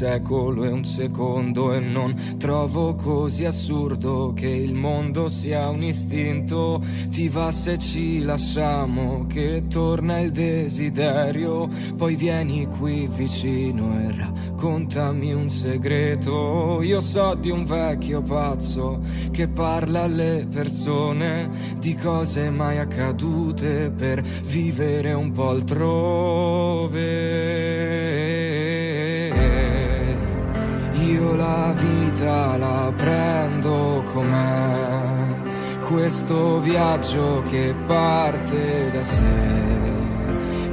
Secolo 0.00 0.64
e 0.64 0.68
un 0.68 0.86
secondo 0.86 1.74
e 1.74 1.80
non 1.80 2.14
trovo 2.38 2.94
così 2.94 3.44
assurdo 3.44 4.32
che 4.34 4.48
il 4.48 4.72
mondo 4.72 5.28
sia 5.28 5.68
un 5.68 5.82
istinto. 5.82 6.80
Ti 7.10 7.28
va 7.28 7.50
se 7.50 7.76
ci 7.76 8.20
lasciamo 8.20 9.26
che 9.26 9.64
torna 9.68 10.20
il 10.20 10.30
desiderio, 10.30 11.68
poi 11.98 12.14
vieni 12.14 12.66
qui 12.66 13.06
vicino 13.14 13.94
e 14.00 14.10
raccontami 14.16 15.34
un 15.34 15.50
segreto. 15.50 16.80
Io 16.80 17.02
so 17.02 17.34
di 17.34 17.50
un 17.50 17.66
vecchio 17.66 18.22
pazzo 18.22 19.00
che 19.30 19.48
parla 19.48 20.04
alle 20.04 20.46
persone 20.50 21.50
di 21.78 21.94
cose 21.94 22.48
mai 22.48 22.78
accadute 22.78 23.92
per 23.94 24.22
vivere 24.22 25.12
un 25.12 25.30
po' 25.32 25.50
altrove. 25.50 27.00
Vita 32.20 32.56
la 32.58 32.92
prendo 32.94 34.04
com'è, 34.12 35.78
questo 35.88 36.60
viaggio 36.60 37.42
che 37.48 37.74
parte 37.86 38.90
da 38.90 39.02
sé, 39.02 39.22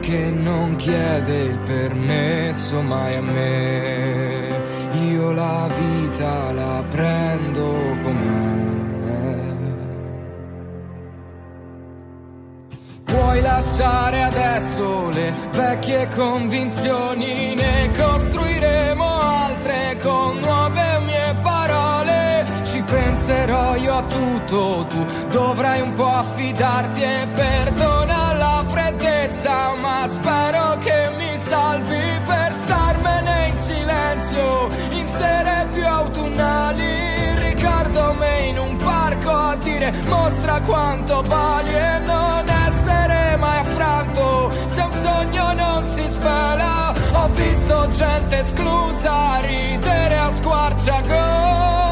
che 0.01 0.29
non 0.29 0.75
chiede 0.75 1.37
il 1.37 1.59
permesso 1.59 2.81
mai 2.81 3.15
a 3.15 3.21
me. 3.21 4.61
Io 5.09 5.31
la 5.31 5.69
vita 5.73 6.51
la 6.51 6.83
prendo 6.89 7.63
com'è. 8.03 8.55
Puoi 13.05 13.41
lasciare 13.41 14.23
adesso 14.23 15.09
le 15.09 15.33
vecchie 15.51 16.09
convinzioni, 16.09 17.55
ne 17.55 17.91
costruiremo 17.97 19.05
altre 19.21 19.97
con 20.01 20.39
nuove 20.39 20.56
penserò 23.27 23.75
io 23.75 23.93
a 23.93 24.03
tutto, 24.03 24.85
tu 24.87 25.05
dovrai 25.29 25.81
un 25.81 25.91
po' 25.91 26.09
affidarti 26.09 27.01
e 27.01 27.27
perdona 27.33 28.33
la 28.33 28.63
freddezza, 28.65 29.75
ma 29.81 30.07
spero 30.07 30.77
che 30.77 31.09
mi 31.17 31.37
salvi 31.37 32.21
per 32.25 32.53
starmene 32.55 33.47
in 33.47 33.57
silenzio, 33.57 34.69
in 34.91 35.07
sere 35.09 35.67
più 35.73 35.85
autunnali. 35.85 37.35
Ricordo 37.35 38.15
me 38.17 38.47
in 38.47 38.59
un 38.59 38.77
parco 38.77 39.31
a 39.31 39.57
dire 39.57 39.91
mostra 40.07 40.61
quanto 40.61 41.21
vali 41.23 41.73
e 41.73 41.99
non 42.05 42.45
essere 42.47 43.35
mai 43.39 43.59
affranto 43.59 44.51
se 44.67 44.81
un 44.81 44.93
sogno 45.03 45.53
non 45.53 45.85
si 45.85 46.07
svela. 46.07 46.93
Ho 47.11 47.27
visto 47.33 47.87
gente 47.89 48.37
esclusa 48.37 49.41
ridere 49.41 50.17
a 50.17 50.33
squarciagola. 50.33 51.86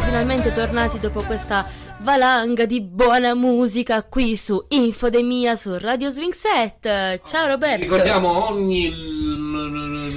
Finalmente 0.00 0.52
tornati 0.54 0.98
dopo 0.98 1.20
questa 1.22 1.64
valanga 2.00 2.64
di 2.64 2.80
buona 2.80 3.34
musica 3.34 4.02
qui 4.02 4.36
su 4.36 4.64
Infodemia 4.68 5.54
su 5.56 5.76
Radio 5.78 6.10
Swing 6.10 6.32
Set. 6.32 7.20
Ciao 7.24 7.46
Roberto. 7.46 7.82
Ricordiamo 7.82 8.50
ogni... 8.50 8.92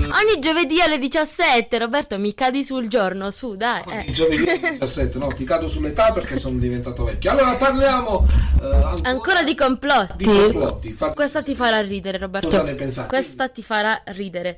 Ogni 0.05 0.39
giovedì 0.39 0.79
alle 0.81 0.97
17, 0.97 1.77
Roberto, 1.77 2.17
mi 2.17 2.33
cadi 2.33 2.63
sul 2.63 2.87
giorno, 2.87 3.31
su, 3.31 3.55
dai. 3.55 3.81
ogni 3.85 4.05
eh. 4.07 4.11
giovedì 4.11 4.47
alle 4.49 4.69
17, 4.71 5.17
no, 5.17 5.27
ti 5.27 5.43
cado 5.43 5.67
sull'età 5.67 6.11
perché 6.11 6.37
sono 6.37 6.57
diventato 6.57 7.03
vecchio. 7.03 7.31
Allora 7.31 7.53
parliamo 7.55 8.25
eh, 8.61 8.65
ancora, 8.65 9.09
Ancora 9.09 9.43
di 9.43 9.55
complotti. 9.55 10.13
di 10.17 10.23
complotti. 10.25 10.91
Fatti- 10.91 11.15
Questa 11.15 11.43
ti 11.43 11.55
farà 11.55 11.81
ridere, 11.81 12.17
Roberto. 12.17 12.47
Cosa 12.47 12.63
ne 12.63 12.73
pensate? 12.75 13.07
Questa 13.09 13.49
ti 13.49 13.61
farà 13.63 14.01
ridere. 14.05 14.57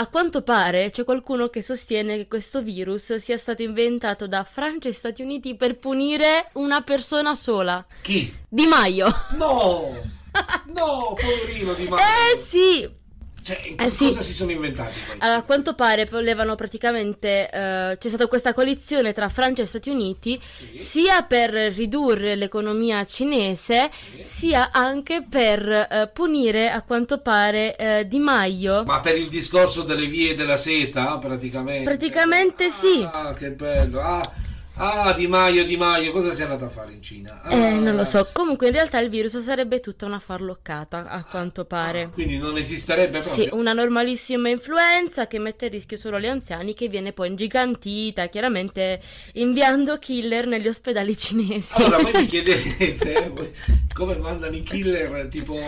A 0.00 0.06
quanto 0.06 0.40
pare 0.40 0.90
c'è 0.90 1.04
qualcuno 1.04 1.48
che 1.48 1.60
sostiene 1.60 2.16
che 2.16 2.26
questo 2.26 2.62
virus 2.62 3.16
sia 3.16 3.36
stato 3.36 3.60
inventato 3.60 4.26
da 4.26 4.44
Francia 4.44 4.88
e 4.88 4.94
Stati 4.94 5.20
Uniti 5.20 5.56
per 5.56 5.76
punire 5.76 6.48
una 6.54 6.80
persona 6.80 7.34
sola. 7.34 7.84
Chi? 8.00 8.34
Di 8.48 8.64
Maio. 8.64 9.08
No! 9.32 10.18
No, 10.72 11.14
poverino 11.16 11.74
di 11.74 11.88
Mario. 11.88 12.06
Eh 12.06 12.38
sì! 12.38 12.99
Cioè, 13.42 13.60
in 13.66 13.80
eh 13.80 13.90
sì. 13.90 14.04
cosa 14.04 14.22
si 14.22 14.32
sono 14.32 14.50
inventati? 14.50 14.94
Allora, 15.18 15.38
a 15.38 15.42
quanto 15.42 15.74
pare 15.74 16.04
volevano 16.04 16.54
praticamente. 16.54 17.48
eh, 17.50 17.96
c'è 17.98 18.08
stata 18.08 18.26
questa 18.26 18.54
coalizione 18.54 19.12
tra 19.12 19.28
Francia 19.28 19.62
e 19.62 19.66
Stati 19.66 19.90
Uniti 19.90 20.40
sia 20.76 21.22
per 21.22 21.50
ridurre 21.50 22.34
l'economia 22.36 23.04
cinese, 23.06 23.90
sia 24.22 24.70
anche 24.72 25.24
per 25.28 25.68
eh, 25.68 26.10
punire, 26.12 26.70
a 26.70 26.82
quanto 26.82 27.18
pare, 27.18 27.76
eh, 27.76 28.06
Di 28.06 28.18
Maio. 28.18 28.84
Ma 28.84 29.00
per 29.00 29.16
il 29.16 29.28
discorso 29.28 29.82
delle 29.82 30.06
vie 30.06 30.34
della 30.34 30.56
seta, 30.56 31.18
praticamente. 31.18 31.84
Praticamente 31.84 32.70
sì. 32.70 33.06
Ah, 33.10 33.32
che 33.32 33.50
bello. 33.50 34.00
Ah, 34.00 34.48
ah, 34.80 35.12
Di 35.12 35.26
Maio, 35.26 35.64
Di 35.64 35.76
Maio, 35.76 36.12
cosa 36.12 36.32
sei 36.32 36.44
andato 36.44 36.64
a 36.64 36.68
fare 36.68 36.92
in 36.92 37.02
Cina? 37.02 37.40
Ah, 37.42 37.54
Eh, 37.54 37.70
non 37.78 37.94
lo 37.96 38.04
so. 38.04 38.28
Comunque, 38.32 38.66
in 38.68 38.72
realtà 38.72 38.98
il 39.00 39.08
virus 39.10 39.38
sarebbe 39.40 39.80
tutta 39.80 40.06
una 40.06 40.18
farloccata, 40.18 41.06
a 41.08 41.22
quanto 41.24 41.64
pare. 41.64 42.10
Quindi 42.12 42.38
non 42.38 42.56
esisterebbe 42.56 43.22
Sì, 43.24 43.42
proprio. 43.42 43.60
una 43.60 43.72
normalissima 43.72 44.48
influenza 44.48 45.26
che 45.26 45.38
mette 45.38 45.66
a 45.66 45.68
rischio 45.68 45.96
solo 45.96 46.18
gli 46.18 46.26
anziani, 46.26 46.74
che 46.74 46.88
viene 46.88 47.12
poi 47.12 47.28
ingigantita, 47.28 48.26
chiaramente 48.28 49.00
inviando 49.34 49.98
killer 49.98 50.46
negli 50.46 50.68
ospedali 50.68 51.16
cinesi. 51.16 51.74
Allora, 51.76 51.98
voi 51.98 52.12
mi 52.14 52.26
chiederete 52.26 53.30
voi, 53.34 53.52
come 53.92 54.16
mandano 54.16 54.54
i 54.56 54.62
killer 54.62 55.26
tipo 55.28 55.58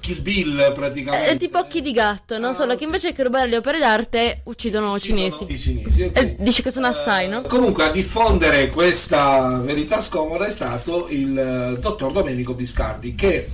Kill 0.00 0.20
Bill 0.22 0.72
praticamente. 0.72 1.30
È 1.32 1.36
tipo 1.36 1.58
occhi 1.58 1.80
di 1.80 1.92
gatto, 1.92 2.38
no? 2.38 2.48
Ah, 2.48 2.52
Solo 2.52 2.76
che 2.76 2.84
invece 2.84 3.12
che 3.12 3.22
rubare 3.22 3.48
le 3.48 3.56
opere 3.58 3.78
d'arte 3.78 4.40
uccidono 4.44 4.92
i 4.92 4.94
Uccidono 4.96 5.30
cinesi. 5.30 5.44
I 5.48 5.58
cinesi, 5.58 6.02
ok. 6.02 6.16
Eh, 6.16 6.36
dici 6.38 6.62
che 6.62 6.70
sono 6.70 6.86
assai, 6.86 7.28
no? 7.28 7.42
Comunque 7.42 7.84
a 7.84 7.90
diffondere 7.90 8.24
questa 8.70 9.60
verità 9.60 10.00
scomoda 10.00 10.46
è 10.46 10.50
stato 10.50 11.06
il 11.10 11.38
eh, 11.38 11.78
dottor 11.78 12.10
Domenico 12.10 12.54
Biscardi 12.54 13.14
che 13.14 13.48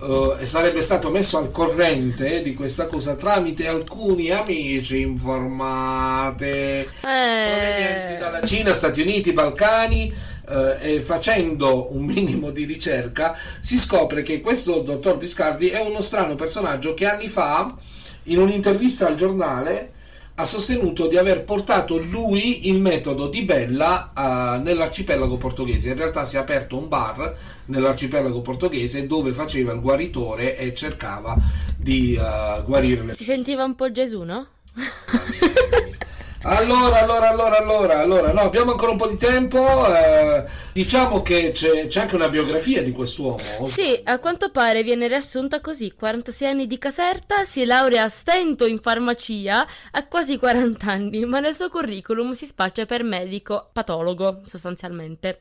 eh, 0.00 0.36
sarebbe 0.46 0.80
stato 0.80 1.10
messo 1.10 1.38
al 1.38 1.50
corrente 1.50 2.40
di 2.40 2.54
questa 2.54 2.86
cosa 2.86 3.16
tramite 3.16 3.66
alcuni 3.66 4.30
amici 4.30 5.00
informate. 5.00 6.88
Provenienti 7.00 8.12
Eh, 8.12 8.16
dalla 8.20 8.46
Cina, 8.46 8.72
Stati 8.74 9.00
Uniti, 9.00 9.32
Balcani 9.32 10.14
eh, 10.48 10.94
e 10.94 11.00
facendo 11.00 11.92
un 11.92 12.04
minimo 12.04 12.50
di 12.50 12.64
ricerca 12.64 13.36
si 13.60 13.76
scopre 13.76 14.22
che 14.22 14.40
questo 14.40 14.82
dottor 14.82 15.16
Biscardi 15.16 15.70
è 15.70 15.80
uno 15.80 16.00
strano 16.00 16.36
personaggio 16.36 16.94
che 16.94 17.06
anni 17.06 17.26
fa 17.26 17.74
in 18.24 18.38
un'intervista 18.38 19.08
al 19.08 19.16
giornale 19.16 19.90
ha 20.42 20.44
sostenuto 20.44 21.06
di 21.06 21.16
aver 21.16 21.44
portato 21.44 21.98
lui 21.98 22.68
il 22.68 22.80
metodo 22.80 23.28
di 23.28 23.42
Bella 23.42 24.12
eh, 24.12 24.58
nell'arcipelago 24.58 25.36
portoghese. 25.36 25.90
In 25.90 25.96
realtà 25.96 26.24
si 26.24 26.34
è 26.34 26.40
aperto 26.40 26.76
un 26.76 26.88
bar 26.88 27.36
nell'arcipelago 27.66 28.40
portoghese 28.40 29.06
dove 29.06 29.30
faceva 29.30 29.72
il 29.72 29.80
guaritore 29.80 30.58
e 30.58 30.74
cercava 30.74 31.36
di 31.76 32.14
eh, 32.14 32.62
guarire 32.64 33.04
le 33.04 33.12
si 33.12 33.22
sentiva 33.22 33.62
un 33.62 33.76
po' 33.76 33.92
Gesù, 33.92 34.22
no? 34.22 34.48
Allora, 36.42 37.00
allora, 37.00 37.28
allora, 37.30 37.58
allora, 37.58 37.98
allora, 38.00 38.32
no, 38.32 38.40
abbiamo 38.40 38.72
ancora 38.72 38.90
un 38.90 38.96
po' 38.96 39.06
di 39.06 39.16
tempo. 39.16 39.86
eh, 39.94 40.44
diciamo 40.72 41.22
che 41.22 41.50
c'è, 41.52 41.86
c'è 41.86 42.00
anche 42.00 42.14
una 42.14 42.28
biografia 42.28 42.82
di 42.82 42.92
quest'uomo. 42.92 43.66
Sì, 43.66 44.00
a 44.04 44.18
quanto 44.18 44.50
pare 44.50 44.82
viene 44.82 45.06
riassunta 45.08 45.60
così: 45.60 45.92
46 45.92 46.48
anni 46.48 46.66
di 46.66 46.78
Caserta, 46.78 47.44
si 47.44 47.64
laurea 47.64 48.04
a 48.04 48.08
stento 48.08 48.66
in 48.66 48.78
farmacia 48.78 49.66
a 49.92 50.06
quasi 50.06 50.38
40 50.38 50.90
anni, 50.90 51.24
ma 51.24 51.40
nel 51.40 51.54
suo 51.54 51.68
curriculum 51.68 52.32
si 52.32 52.46
spaccia 52.46 52.86
per 52.86 53.02
medico 53.04 53.68
patologo, 53.72 54.42
sostanzialmente. 54.46 55.40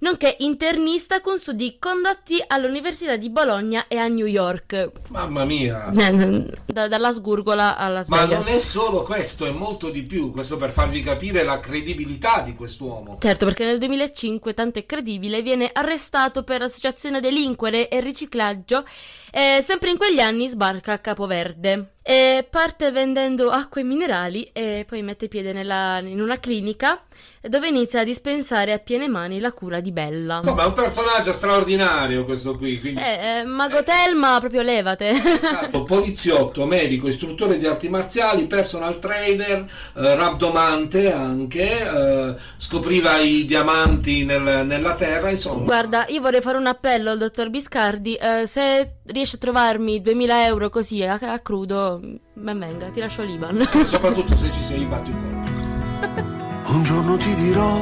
Nonché 0.00 0.36
internista 0.40 1.20
con 1.20 1.38
studi 1.38 1.76
condotti 1.78 2.42
all'Università 2.46 3.16
di 3.16 3.28
Bologna 3.28 3.86
e 3.86 3.98
a 3.98 4.06
New 4.08 4.24
York. 4.26 4.90
Mamma 5.08 5.44
mia. 5.44 5.92
Eh, 6.10 6.46
da- 6.66 6.88
dalla 6.88 7.12
Sgurgola 7.12 7.76
alla 7.76 8.02
Ma 8.08 8.24
Vegas. 8.24 8.46
non 8.46 8.56
è 8.56 8.58
solo 8.58 9.02
questo, 9.02 9.44
è 9.46 9.50
molto 9.50 9.90
di 9.90 10.02
più. 10.02 10.30
Questo 10.32 10.56
per 10.56 10.70
farvi 10.70 11.00
capire 11.02 11.42
la 11.42 11.60
credibilità 11.60 12.40
di 12.40 12.54
quest'uomo. 12.54 13.18
Certo, 13.20 13.44
perché 13.44 13.64
nel 13.64 13.78
2005, 13.78 14.54
tanto 14.54 14.78
è 14.78 14.86
credibile, 14.86 15.42
viene 15.42 15.68
arrestato 15.72 16.42
per 16.42 16.62
associazione 16.62 17.18
a 17.18 17.20
delinquere 17.20 17.88
e 17.88 18.00
riciclaggio 18.00 18.84
e 19.30 19.62
sempre 19.64 19.90
in 19.90 19.98
quegli 19.98 20.20
anni 20.20 20.48
sbarca 20.48 20.92
a 20.94 20.98
Capoverde. 20.98 21.94
E 22.02 22.46
parte 22.48 22.90
vendendo 22.92 23.50
acque 23.50 23.82
minerali 23.82 24.48
e 24.52 24.84
poi 24.88 25.02
mette 25.02 25.28
piede 25.28 25.52
nella- 25.52 25.98
in 25.98 26.20
una 26.20 26.38
clinica 26.38 27.02
dove 27.42 27.68
inizia 27.68 28.00
a 28.00 28.04
dispensare 28.04 28.72
a 28.72 28.78
piene 28.78 29.06
mani 29.08 29.38
la 29.40 29.52
cura 29.52 29.80
di 29.80 29.92
Bella. 29.92 30.36
Insomma, 30.36 30.64
è 30.64 30.66
un 30.66 30.72
personaggio 30.72 31.32
straordinario 31.32 32.24
questo 32.24 32.54
qui. 32.56 32.78
Quindi 32.80 33.00
Eh, 33.00 33.38
eh, 33.40 33.44
Mago 33.44 33.82
Telma, 33.82 34.38
proprio 34.40 34.60
levate. 34.62 35.08
è 35.10 35.38
stato 35.38 35.84
poliziotto, 35.84 36.64
medico, 36.66 37.06
istruttore 37.08 37.56
di 37.58 37.66
arti 37.66 37.88
marziali, 37.88 38.44
personal 38.46 38.98
trader, 38.98 39.58
eh, 39.96 40.14
rabdomante 40.14 41.10
anche, 41.12 41.80
eh, 41.80 42.34
scopriva 42.58 43.18
i 43.18 43.44
diamanti 43.46 44.24
nel- 44.24 44.66
nella 44.66 44.94
terra, 44.94 45.30
insomma. 45.30 45.64
Guarda, 45.64 46.06
io 46.08 46.20
vorrei 46.20 46.40
fare 46.42 46.58
un 46.58 46.66
appello 46.66 47.10
al 47.10 47.18
dottor 47.18 47.48
Biscardi. 47.50 48.14
eh, 48.16 48.46
se 48.46 48.96
riesci 49.06 49.36
a 49.36 49.38
trovarmi 49.38 50.02
2000 50.02 50.44
euro 50.46 50.68
così 50.68 51.02
a, 51.04 51.18
a 51.20 51.38
crudo, 51.38 51.89
ben 51.98 52.58
venga, 52.58 52.90
ti 52.90 53.00
lascio 53.00 53.22
l'Iban. 53.22 53.68
E 53.72 53.84
soprattutto 53.84 54.36
se 54.36 54.50
ci 54.50 54.62
sei 54.62 54.84
batti 54.84 55.10
il 55.10 55.16
colpo. 55.16 56.38
Un 56.72 56.82
giorno 56.84 57.16
ti 57.16 57.34
dirò 57.34 57.80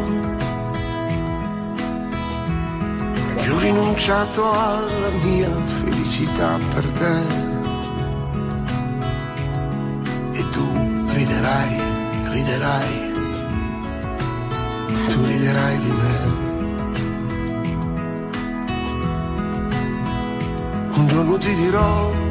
che 3.36 3.50
ho 3.50 3.58
rinunciato 3.58 4.50
alla 4.52 5.10
mia 5.22 5.50
felicità 5.50 6.58
per 6.74 6.90
te. 6.90 7.46
E 10.32 10.50
tu 10.50 11.06
riderai, 11.08 11.80
riderai, 12.30 13.12
tu 15.08 15.24
riderai 15.24 15.78
di 15.78 15.90
me. 15.90 16.46
Un 20.94 21.06
giorno 21.06 21.36
ti 21.36 21.54
dirò 21.54 22.27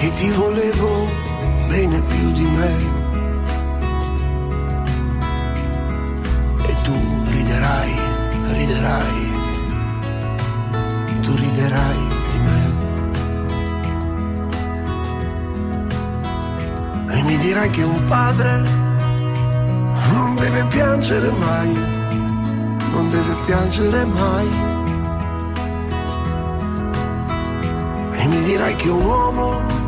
che 0.00 0.10
ti 0.12 0.30
volevo 0.30 1.06
bene 1.68 2.00
più 2.00 2.30
di 2.32 2.46
me. 2.56 2.74
E 6.66 6.76
tu 6.82 6.96
riderai, 7.28 7.92
riderai, 8.46 9.32
tu 11.20 11.34
riderai 11.34 12.08
di 12.30 12.38
me. 12.46 12.60
E 17.10 17.22
mi 17.22 17.36
dirai 17.36 17.68
che 17.68 17.82
un 17.82 18.04
padre 18.06 18.62
non 20.12 20.34
deve 20.36 20.64
piangere 20.70 21.30
mai, 21.30 21.74
non 22.92 23.10
deve 23.10 23.34
piangere 23.44 24.04
mai. 24.06 24.48
E 28.12 28.26
mi 28.28 28.42
dirai 28.44 28.74
che 28.76 28.88
un 28.88 29.04
uomo 29.04 29.79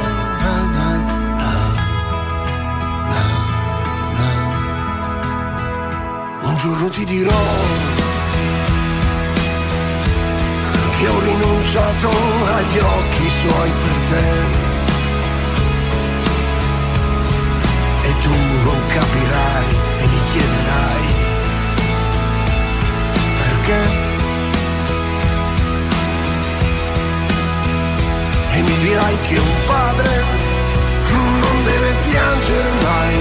nine, 0.46 0.76
nine, 0.76 1.04
nine. 1.08 1.66
Nine, 2.92 3.34
nine. 4.18 4.46
Un 6.42 6.56
giorno 6.56 6.88
ti 6.90 7.04
dirò 7.04 7.42
che 10.98 11.08
ho 11.08 11.18
rinunciato 11.20 12.08
agli 12.08 12.78
occhi 12.78 13.28
suoi 13.28 13.70
per 13.70 13.96
te. 14.08 14.61
tu 18.22 18.34
non 18.64 18.80
capirai 18.86 19.66
e 19.98 20.06
mi 20.06 20.20
chiederai 20.32 21.06
perché. 23.38 24.10
E 28.54 28.62
mi 28.62 28.76
dirai 28.84 29.16
che 29.26 29.38
un 29.38 29.54
padre 29.66 30.10
non 31.10 31.64
deve 31.64 31.94
piangere 32.08 32.70
mai, 32.82 33.14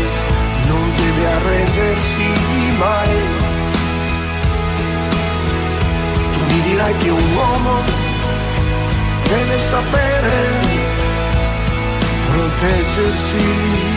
non 0.67 0.91
deve 0.93 1.25
arrendersi 1.37 2.27
mai. 2.77 3.15
Tu 6.33 6.53
mi 6.53 6.61
dirai 6.61 6.97
che 6.97 7.09
un 7.09 7.33
uomo 7.35 7.75
deve 9.23 9.59
sapere 9.59 10.39
proteggersi 12.29 13.90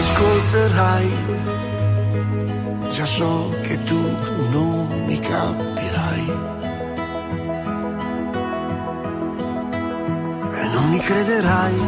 ascolterai, 0.00 1.10
già 2.90 3.04
so 3.04 3.54
che 3.62 3.82
tu 3.82 4.00
non 4.50 5.04
mi 5.06 5.18
capirai. 5.18 6.26
E 10.60 10.68
non 10.72 10.88
mi 10.88 10.98
crederai, 10.98 11.78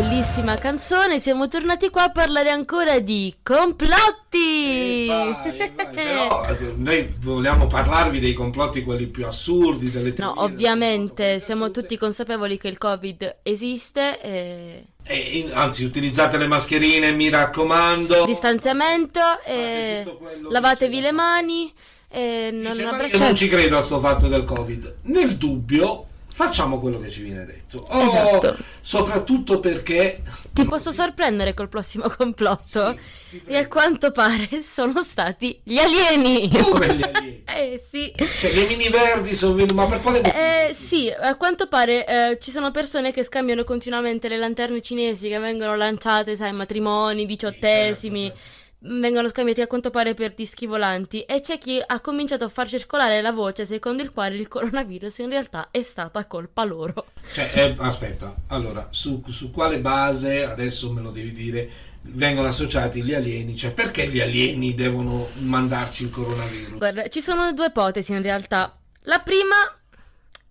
bellissima 0.00 0.58
canzone 0.58 1.18
siamo 1.18 1.48
tornati 1.48 1.88
qua 1.88 2.04
a 2.04 2.10
parlare 2.10 2.50
ancora 2.50 2.98
di 2.98 3.34
complotti. 3.42 5.06
Vai, 5.08 5.34
vai, 5.34 5.70
Però 5.94 6.46
eh, 6.48 6.72
noi 6.76 7.14
vogliamo 7.20 7.66
parlarvi 7.66 8.18
dei 8.18 8.34
complotti 8.34 8.82
quelli 8.82 9.06
più 9.06 9.24
assurdi, 9.24 9.90
delle 9.90 10.10
No, 10.10 10.34
teorie, 10.34 10.42
ovviamente 10.42 11.24
delle 11.24 11.40
siamo 11.40 11.70
tutti 11.70 11.96
consapevoli 11.96 12.58
che 12.58 12.68
il 12.68 12.76
Covid 12.76 13.36
esiste, 13.42 14.20
eh, 14.20 14.84
E 15.02 15.14
in- 15.16 15.52
anzi, 15.54 15.84
utilizzate 15.84 16.36
le 16.36 16.46
mascherine, 16.46 17.12
mi 17.12 17.30
raccomando. 17.30 18.26
distanziamento, 18.26 19.20
eh, 19.46 20.02
quello 20.18 20.48
che 20.48 20.52
lavatevi 20.52 21.00
le 21.00 21.12
mani, 21.12 21.72
eh, 22.10 22.50
non 22.52 22.72
Dice, 22.72 23.16
non 23.18 23.34
ci 23.34 23.48
credo 23.48 23.78
a 23.78 23.80
sto 23.80 23.98
fatto 24.00 24.28
del 24.28 24.44
Covid. 24.44 24.96
Nel 25.04 25.36
dubbio, 25.36 26.06
facciamo 26.36 26.78
quello 26.78 26.98
che 26.98 27.08
ci 27.08 27.22
viene 27.22 27.46
detto. 27.46 27.86
Oh, 27.88 28.02
Esatto. 28.02 28.58
Soprattutto 28.82 29.58
perché. 29.58 30.20
Ti 30.52 30.66
posso 30.66 30.92
sorprendere 30.92 31.54
col 31.54 31.70
prossimo 31.70 32.10
complotto? 32.14 32.94
Sì, 33.30 33.40
e 33.46 33.56
a 33.56 33.66
quanto 33.66 34.12
pare 34.12 34.62
sono 34.62 35.02
stati 35.02 35.58
gli 35.62 35.78
alieni. 35.78 36.50
Come 36.50 36.94
gli 36.94 37.02
alieni? 37.02 37.42
eh 37.48 37.82
sì. 37.82 38.12
Cioè, 38.38 38.52
le 38.52 38.66
mini 38.66 38.90
verdi 38.90 39.34
sono 39.34 39.54
venute. 39.54 39.72
Ma 39.72 39.86
per 39.86 40.02
quale 40.02 40.18
motivo? 40.18 40.36
Eh, 40.36 40.74
sì, 40.74 41.08
a 41.08 41.34
quanto 41.36 41.68
pare 41.68 42.06
eh, 42.06 42.38
ci 42.38 42.50
sono 42.50 42.70
persone 42.70 43.12
che 43.12 43.22
scambiano 43.22 43.64
continuamente 43.64 44.28
le 44.28 44.36
lanterne 44.36 44.82
cinesi 44.82 45.30
che 45.30 45.38
vengono 45.38 45.74
lanciate, 45.74 46.36
sai, 46.36 46.52
matrimoni, 46.52 47.24
diciottesimi, 47.24 48.26
certo, 48.26 48.40
vengono 48.80 49.28
scambiati 49.28 49.60
a 49.62 49.66
quanto 49.66 49.90
pare 49.90 50.14
per 50.14 50.34
dischi 50.34 50.66
volanti 50.66 51.22
e 51.22 51.40
c'è 51.40 51.58
chi 51.58 51.82
ha 51.84 52.00
cominciato 52.00 52.44
a 52.44 52.48
far 52.48 52.68
circolare 52.68 53.20
la 53.22 53.32
voce 53.32 53.64
secondo 53.64 54.02
il 54.02 54.10
quale 54.10 54.36
il 54.36 54.48
coronavirus 54.48 55.18
in 55.18 55.30
realtà 55.30 55.68
è 55.70 55.82
stata 55.82 56.24
colpa 56.26 56.64
loro. 56.64 57.06
Cioè, 57.32 57.50
eh, 57.54 57.74
aspetta, 57.78 58.34
allora, 58.48 58.88
su, 58.90 59.22
su 59.26 59.50
quale 59.50 59.80
base, 59.80 60.44
adesso 60.44 60.92
me 60.92 61.00
lo 61.00 61.10
devi 61.10 61.32
dire, 61.32 61.68
vengono 62.02 62.48
associati 62.48 63.02
gli 63.02 63.14
alieni? 63.14 63.56
Cioè, 63.56 63.72
perché 63.72 64.08
gli 64.08 64.20
alieni 64.20 64.74
devono 64.74 65.28
mandarci 65.38 66.04
il 66.04 66.10
coronavirus? 66.10 66.78
Guarda, 66.78 67.08
ci 67.08 67.20
sono 67.20 67.52
due 67.52 67.66
ipotesi 67.66 68.12
in 68.12 68.22
realtà. 68.22 68.76
La 69.02 69.20
prima 69.20 69.56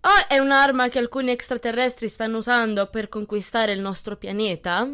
o 0.01 0.27
è 0.27 0.37
un'arma 0.37 0.87
che 0.89 0.99
alcuni 0.99 1.31
extraterrestri 1.31 2.07
stanno 2.07 2.37
usando 2.37 2.87
per 2.87 3.09
conquistare 3.09 3.71
il 3.71 3.79
nostro 3.79 4.15
pianeta. 4.17 4.87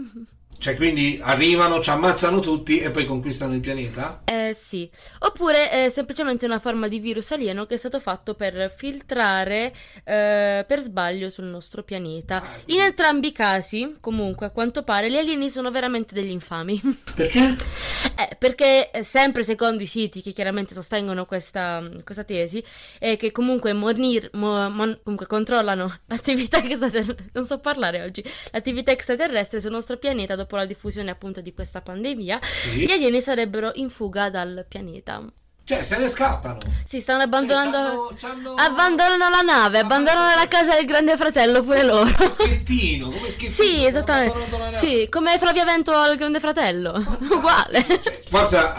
Cioè, 0.62 0.76
quindi 0.76 1.20
arrivano, 1.24 1.80
ci 1.80 1.90
ammazzano 1.90 2.40
tutti 2.40 2.78
e 2.78 2.92
poi 2.92 3.08
conquistano 3.08 3.56
il 3.56 3.62
pianeta? 3.62 4.22
Eh 4.26 4.52
sì, 4.54 4.88
oppure 5.18 5.72
è 5.72 5.90
semplicemente 5.90 6.46
una 6.46 6.60
forma 6.60 6.88
di 6.88 7.00
virus 7.00 7.32
alieno 7.32 7.66
che 7.66 7.74
è 7.74 7.78
stato 7.78 8.00
fatto 8.00 8.36
per 8.36 8.72
filtrare 8.78 9.74
eh, 10.04 10.64
per 10.68 10.80
sbaglio 10.82 11.32
sul 11.32 11.46
nostro 11.46 11.82
pianeta. 11.82 12.44
In 12.66 12.80
entrambi 12.80 13.30
i 13.30 13.32
casi, 13.32 13.96
comunque, 14.00 14.46
a 14.46 14.50
quanto 14.52 14.84
pare, 14.84 15.10
gli 15.10 15.18
alieni 15.18 15.50
sono 15.50 15.72
veramente 15.72 16.14
degli 16.14 16.30
infami. 16.30 16.80
Perché? 17.16 17.56
Eh, 18.16 18.36
perché 18.38 18.92
eh, 18.92 19.04
sempre 19.04 19.44
secondo 19.44 19.82
i 19.82 19.88
siti 19.88 20.22
che 20.22 20.32
chiaramente 20.32 20.74
sostengono 20.74 21.26
questa, 21.26 21.84
questa 22.04 22.24
tesi, 22.24 22.64
e 23.00 23.16
che 23.16 23.32
comunque, 23.32 23.74
monir- 23.74 24.30
mo- 24.34 24.70
mon- 24.70 25.00
comunque 25.02 25.26
controllano 25.26 26.02
l'attività 26.06 26.58
extraterrestre, 26.58 27.30
non 27.34 27.46
so 27.46 27.60
parlare 27.60 28.04
oggi, 28.04 28.24
l'attività 28.52 28.92
extraterrestre 28.92 29.60
sul 29.60 29.72
nostro 29.72 29.98
pianeta 29.98 30.36
dopo 30.36 30.51
la 30.58 30.66
diffusione 30.66 31.12
appunto 31.12 31.42
di 31.42 31.54
questa 31.54 31.82
pandemia, 31.82 32.40
Sì. 32.42 32.86
gli 32.86 32.92
alieni 32.92 33.22
sarebbero 33.22 33.72
in 33.76 33.90
fuga 33.90 34.30
dal 34.30 34.66
pianeta. 34.68 35.24
Cioè, 35.64 35.84
se 35.84 35.98
ne 36.00 36.10
scappano. 36.10 36.58
Si 36.84 37.00
stanno 37.00 37.22
abbandonando. 37.22 38.14
Cioè, 38.18 38.30
c'hanno- 38.32 38.56
c'hanno- 38.56 38.56
Abbandonano 38.56 39.30
la 39.30 39.42
nave, 39.42 39.80
abbandonano 39.80 40.36
la 40.36 40.48
casa 40.48 40.74
del 40.76 40.86
grande 40.86 41.16
fratello 41.16 41.64
pure 41.64 41.84
loro. 41.84 42.10
Schettino, 42.28 43.10
come 43.10 43.30
schettino. 43.30 43.52
Sì, 43.52 43.86
esattamente. 43.86 44.32
abbandonano 44.36 44.64
la 44.70 44.70
nave. 44.72 44.88
Sì, 44.88 45.08
come 45.10 45.38
Flavia 45.38 45.64
Vento 45.64 45.92
al 45.94 46.18
grande 46.18 46.40
fratello. 46.42 47.18
Uguale. 47.30 47.86
Cioè, 48.02 48.20
forse 48.28 48.74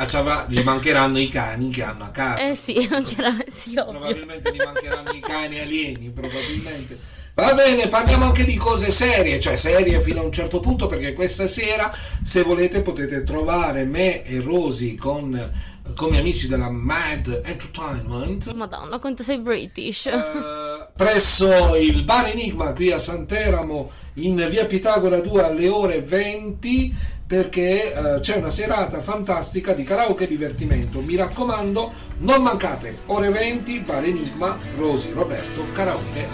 gli 0.48 0.60
mancheranno 0.62 1.18
i 1.18 1.28
cani 1.28 1.70
che 1.70 1.82
hanno 1.82 2.04
a 2.04 2.08
casa. 2.10 2.42
Eh 2.48 2.56
sì, 2.56 2.74
chiaramente, 3.06 3.50
sì. 3.50 3.72
Probabilmente 3.74 4.52
gli 4.52 4.60
mancheranno 4.62 5.10
i 5.12 5.20
cani 5.20 5.60
alieni, 5.60 6.10
probabilmente. 6.10 6.98
Va 7.34 7.54
bene, 7.54 7.88
parliamo 7.88 8.26
anche 8.26 8.44
di 8.44 8.56
cose 8.56 8.90
serie, 8.90 9.40
cioè 9.40 9.56
serie 9.56 9.98
fino 10.00 10.20
a 10.20 10.24
un 10.24 10.32
certo 10.32 10.60
punto, 10.60 10.84
perché 10.86 11.14
questa 11.14 11.46
sera, 11.46 11.90
se 12.22 12.42
volete, 12.42 12.82
potete 12.82 13.22
trovare 13.22 13.84
me 13.84 14.22
e 14.22 14.38
Rosy 14.42 14.96
con, 14.96 15.50
come 15.96 16.18
amici 16.18 16.46
della 16.46 16.68
Mad 16.68 17.40
Entertainment 17.42 18.52
Madonna, 18.52 18.98
quanto 18.98 19.22
sei 19.22 19.38
British. 19.38 20.06
eh, 20.06 20.88
presso 20.94 21.74
il 21.74 22.04
Bar 22.04 22.26
Enigma 22.26 22.74
qui 22.74 22.90
a 22.90 22.98
Santeramo 22.98 23.90
in 24.16 24.46
via 24.50 24.66
Pitagora 24.66 25.20
2 25.20 25.42
alle 25.42 25.68
ore 25.68 26.02
20 26.02 26.94
perché 27.32 27.94
eh, 27.94 28.20
c'è 28.20 28.36
una 28.36 28.50
serata 28.50 29.00
fantastica 29.00 29.72
di 29.72 29.84
karaoke 29.84 30.24
e 30.24 30.28
divertimento. 30.28 31.00
Mi 31.00 31.16
raccomando, 31.16 31.90
non 32.18 32.42
mancate. 32.42 32.98
Ore 33.06 33.30
20, 33.30 33.78
Bar 33.78 34.04
Enigma, 34.04 34.54
Rosy, 34.76 35.12
Roberto, 35.12 35.64
karaoke. 35.72 36.26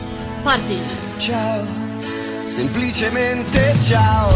Parti. 0.42 0.76
Ciao, 1.18 1.62
semplicemente 2.42 3.76
ciao. 3.80 4.28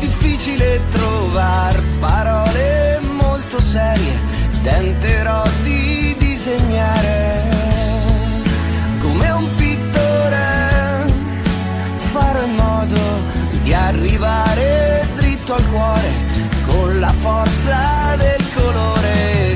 Difficile 0.00 0.80
trovare 0.90 1.82
parole 2.00 2.98
molto 3.12 3.60
serie. 3.60 4.18
Tenterò 4.64 5.44
di 5.62 6.16
disegnare 6.18 7.42
come 9.00 9.30
un 9.30 9.54
pittore. 9.54 11.06
Farò 12.10 12.42
in 12.42 12.54
modo 12.56 12.98
di 13.62 13.72
arrivare 13.72 15.07
dritto 15.48 15.54
al 15.54 15.66
cuore 15.68 16.10
con 16.66 17.00
la 17.00 17.12
forza 17.12 18.16
del 18.16 18.44
colore. 18.54 19.47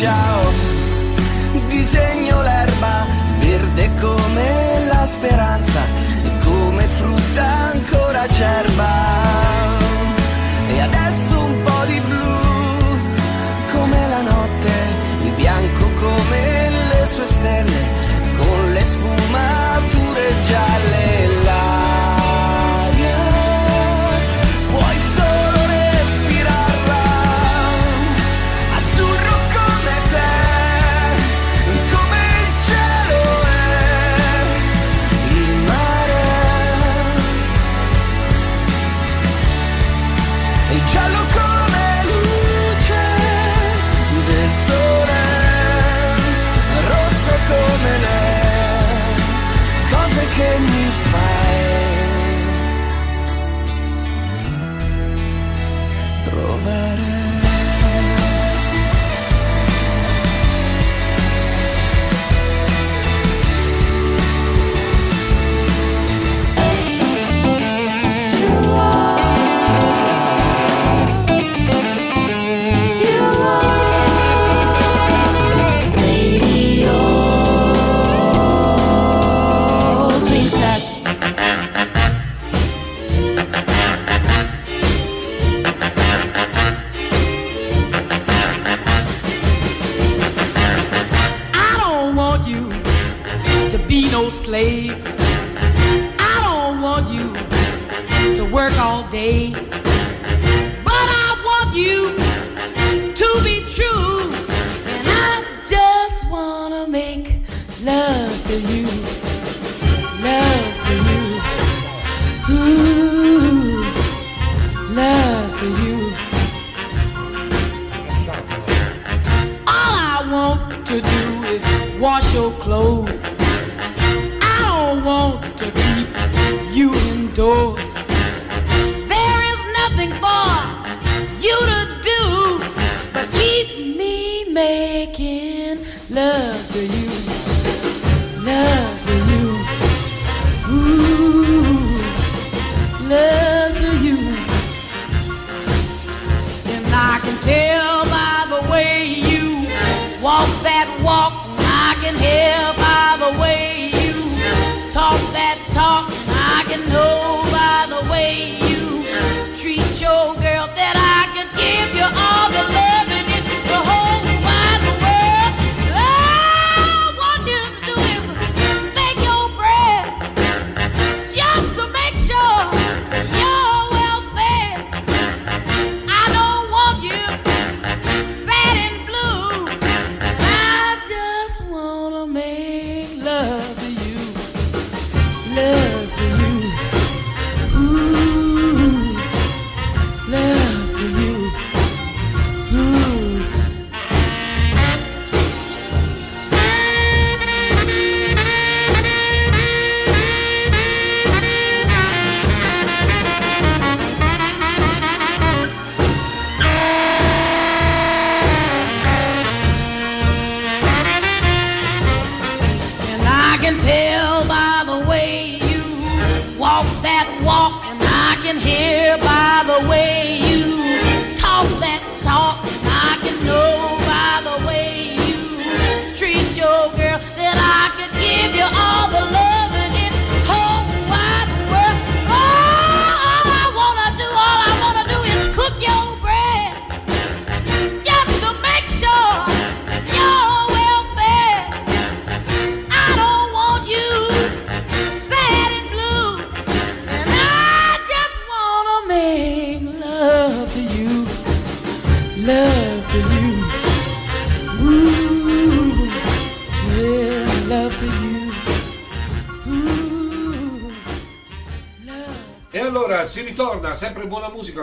Semplicemente 0.00 0.39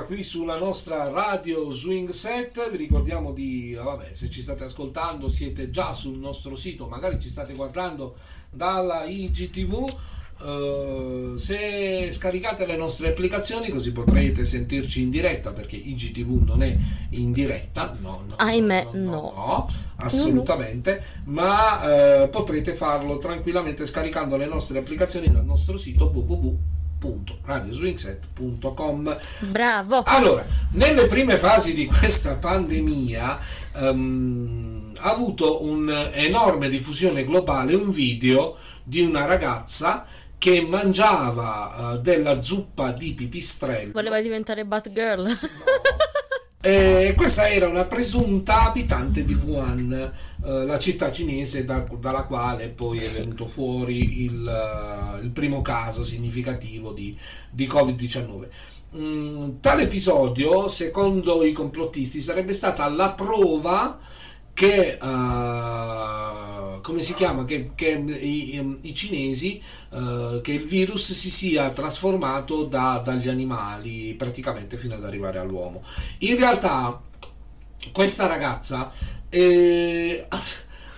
qui 0.08 0.24
sulla 0.24 0.58
nostra 0.58 1.10
radio 1.10 1.70
Swing 1.70 2.08
Set. 2.10 2.72
Vi 2.72 2.78
ricordiamo 2.78 3.34
di, 3.34 3.76
ah, 3.78 3.84
vabbè, 3.84 4.14
se 4.14 4.30
ci 4.30 4.42
state 4.42 4.64
ascoltando, 4.64 5.28
siete 5.28 5.70
già 5.70 5.92
sul 5.92 6.18
nostro 6.18 6.56
sito, 6.56 6.88
magari 6.88 7.20
ci 7.20 7.28
state 7.28 7.54
guardando 7.54 8.16
dalla 8.50 9.04
IGTV. 9.04 9.98
eh, 10.46 11.34
se 11.36 12.08
scaricate 12.12 12.66
le 12.66 12.78
nostre 12.78 13.10
applicazioni 13.10 13.70
così 13.70 13.92
potrete 13.92 14.46
sentirci 14.46 15.02
in 15.02 15.10
diretta 15.10 15.52
perché 15.52 15.76
IGTV 15.76 16.44
non 16.46 16.62
è 16.62 16.78
in 17.10 17.32
diretta 17.32 17.96
no, 18.00 18.22
no, 18.28 18.36
Ahimè, 18.36 18.90
no, 18.94 19.00
no. 19.02 19.34
no, 19.36 19.70
assolutamente 19.96 21.04
ma 21.26 22.22
eh, 22.22 22.28
potrete 22.28 22.76
farlo 22.76 23.18
tranquillamente 23.18 23.88
scaricando 23.88 24.38
le 24.38 24.46
nostre 24.46 24.78
applicazioni 24.78 25.32
dal 25.32 25.44
nostro 25.44 25.76
sito 25.76 26.08
www.radioswingset.com 27.00 29.20
Bravo. 29.40 30.04
allora, 30.06 30.46
nelle 30.72 31.06
prime 31.06 31.38
fasi 31.38 31.74
di 31.74 31.86
questa 31.86 32.36
pandemia 32.36 33.40
ehm, 33.76 34.94
ha 34.98 35.12
avuto 35.12 35.64
un'enorme 35.64 36.68
diffusione 36.70 37.24
globale 37.24 37.76
un 37.76 37.92
video 37.92 38.58
di 38.84 39.02
una 39.02 39.26
ragazza 39.26 40.06
che 40.38 40.62
mangiava 40.62 41.94
eh, 41.94 42.00
della 42.00 42.42
zuppa 42.42 42.92
di 42.92 43.14
pipistrello. 43.14 43.92
Voleva 43.94 44.20
diventare 44.22 44.66
Batgirl. 44.66 45.24
E 46.70 47.14
questa 47.16 47.48
era 47.48 47.70
una 47.70 47.86
presunta 47.86 48.64
abitante 48.64 49.24
di 49.24 49.34
Wuhan, 49.34 50.12
eh, 50.44 50.66
la 50.66 50.78
città 50.78 51.10
cinese 51.14 51.64
da- 51.64 51.88
dalla 51.98 52.24
quale 52.24 52.68
poi 52.68 52.98
è 52.98 53.10
venuto 53.10 53.48
fuori 53.48 54.26
il, 54.26 54.46
eh, 54.46 55.24
il 55.24 55.30
primo 55.30 55.62
caso 55.62 56.04
significativo 56.04 56.92
di, 56.92 57.18
di 57.50 57.68
Covid-19. 57.68 58.48
Mm, 58.98 59.50
tale 59.62 59.84
episodio, 59.84 60.68
secondo 60.68 61.42
i 61.46 61.54
complottisti, 61.54 62.20
sarebbe 62.20 62.52
stata 62.52 62.90
la 62.90 63.12
prova 63.12 63.98
che, 64.54 64.98
come 66.82 67.02
si 67.02 67.14
chiama, 67.14 67.44
che, 67.44 67.72
che 67.76 67.90
i, 67.90 68.78
i 68.82 68.94
cinesi, 68.94 69.62
eh, 69.92 70.40
che 70.42 70.52
il 70.52 70.68
virus 70.68 71.12
si 71.14 71.30
sia 71.30 71.70
trasformato 71.72 72.64
da- 72.64 73.02
dagli 73.04 73.28
animali 73.28 74.14
praticamente 74.14 74.78
fino 74.78 74.96
ad 74.96 75.04
arrivare 75.04 75.40
all'uomo. 75.40 75.84
In 76.20 76.38
realtà 76.38 77.02
questa 77.92 78.28
ragazza 78.28 78.92
eh, 79.30 80.28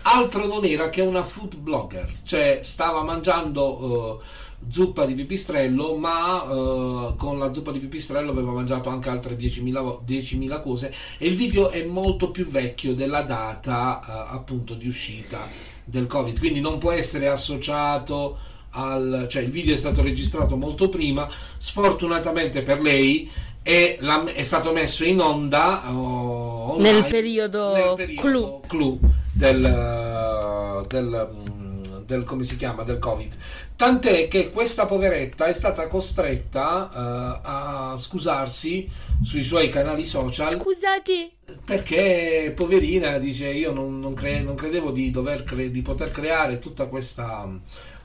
altro 0.04 0.46
non 0.46 0.66
era 0.66 0.90
che 0.90 1.02
una 1.02 1.24
food 1.24 1.56
blogger, 1.58 2.12
cioè 2.24 2.60
stava 2.62 3.04
mangiando 3.04 4.22
eh, 4.22 4.48
zuppa 4.70 5.06
di 5.06 5.14
pipistrello, 5.14 5.96
ma 5.96 6.44
eh, 6.44 7.14
con 7.18 7.40
la 7.40 7.52
zuppa 7.54 7.72
di 7.72 7.80
pipistrello 7.80 8.32
aveva 8.32 8.52
mangiato 8.52 8.90
anche 8.90 9.10
altre 9.10 9.36
10.000, 9.36 9.82
vo- 9.82 10.04
10.000 10.06 10.62
cose 10.62 10.94
e 11.18 11.28
il 11.28 11.36
video 11.36 11.70
è 11.70 11.84
molto 11.84 12.30
più 12.30 12.48
vecchio 12.48 12.94
della 12.94 13.22
data 13.22 14.02
eh, 14.02 14.36
appunto 14.36 14.74
di 14.74 14.88
uscita 14.88 15.48
del 15.90 16.08
Covid, 16.08 16.38
quindi 16.40 16.60
non 16.62 16.78
può 16.78 16.92
essere 16.92 17.28
associato 17.28 18.38
al, 18.72 19.26
cioè 19.30 19.42
il 19.44 19.50
video 19.50 19.74
è 19.74 19.78
stato 19.78 20.02
registrato 20.02 20.56
molto 20.56 20.90
prima, 20.90 21.28
sfortunatamente 21.58 22.62
per 22.62 22.80
lei 22.82 23.30
è, 23.62 23.98
la- 24.02 24.26
è 24.26 24.44
stato 24.44 24.72
messo 24.72 25.04
in 25.04 25.20
onda 25.20 25.92
oh, 25.92 26.74
online 26.74 27.02
Nel 27.02 27.10
periodo 27.10 27.74
nel 27.74 27.94
periodo 27.96 28.62
clou. 28.68 29.00
del, 29.34 30.86
del, 30.88 31.30
mm, 31.34 31.69
del- 32.10 32.24
come 32.24 32.44
si 32.44 32.56
chiama 32.58 32.82
del 32.84 32.98
covid 32.98 33.36
tant'è 33.76 34.28
che 34.28 34.50
questa 34.50 34.86
poveretta 34.88 35.46
è 35.46 35.54
stata 35.54 35.88
costretta 35.88 36.90
eh, 36.92 37.40
a 37.44 37.96
scusarsi 37.98 38.90
sui 39.22 39.44
suoi 39.44 39.70
canali 39.70 40.06
social 40.06 40.52
Scusate. 40.52 41.32
perché 41.64 42.52
poverina 42.56 43.18
dice 43.20 43.50
io 43.52 43.72
non, 43.72 44.00
non 44.00 44.14
cre- 44.16 44.42
non 44.42 44.56
credevo 44.56 44.92
di 44.92 45.12
dover 45.12 45.44
cre- 45.44 45.70
di 45.72 45.82
poter 45.82 46.12
creare 46.12 46.58
tutta 46.60 46.88
questa 46.88 47.48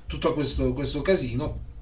tutto 0.06 0.34
questo, 0.34 0.72
questo 0.74 1.00
casino. 1.00 1.72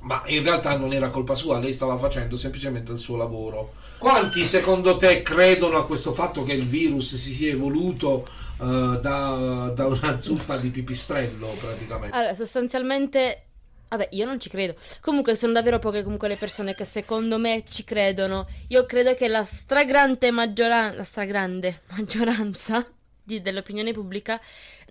Ma 0.00 0.22
in 0.26 0.42
realtà 0.42 0.76
non 0.76 0.92
era 0.92 1.10
colpa 1.10 1.34
sua, 1.34 1.58
lei 1.58 1.72
stava 1.72 1.96
facendo 1.98 2.36
semplicemente 2.36 2.92
il 2.92 2.98
suo 2.98 3.16
lavoro. 3.16 3.74
Quanti 3.98 4.44
secondo 4.44 4.96
te 4.96 5.22
credono 5.22 5.76
a 5.76 5.84
questo 5.84 6.12
fatto 6.12 6.42
che 6.44 6.52
il 6.52 6.64
virus 6.64 7.16
si 7.16 7.32
sia 7.32 7.50
evoluto 7.50 8.24
eh, 8.58 8.98
da, 9.00 9.72
da 9.74 9.86
una 9.86 10.20
zuppa 10.20 10.56
di 10.56 10.70
pipistrello 10.70 11.48
praticamente? 11.60 12.16
Allora, 12.16 12.34
sostanzialmente, 12.34 13.46
vabbè, 13.88 14.08
io 14.12 14.24
non 14.24 14.40
ci 14.40 14.48
credo. 14.48 14.74
Comunque, 15.00 15.34
sono 15.36 15.52
davvero 15.52 15.78
poche 15.78 16.02
comunque 16.02 16.28
le 16.28 16.36
persone 16.36 16.74
che 16.74 16.84
secondo 16.84 17.38
me 17.38 17.64
ci 17.68 17.84
credono. 17.84 18.46
Io 18.68 18.86
credo 18.86 19.14
che 19.14 19.28
la 19.28 19.44
stragrande 19.44 20.30
maggioranza, 20.30 20.96
la 20.96 21.04
stragrande 21.04 21.80
maggioranza 21.96 22.86
di- 23.22 23.42
dell'opinione 23.42 23.92
pubblica 23.92 24.40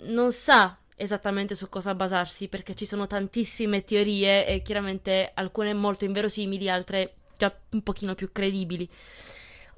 non 0.04 0.32
sa 0.32 0.78
esattamente 0.98 1.56
su 1.56 1.68
cosa 1.68 1.94
basarsi, 1.94 2.48
perché 2.48 2.76
ci 2.76 2.86
sono 2.86 3.08
tantissime 3.08 3.84
teorie 3.84 4.48
e 4.48 4.62
chiaramente 4.62 5.32
alcune 5.34 5.74
molto 5.74 6.06
inverosimili, 6.06 6.70
altre 6.70 7.16
già 7.38 7.54
un 7.72 7.82
pochino 7.82 8.16
più 8.16 8.32
credibili. 8.32 8.90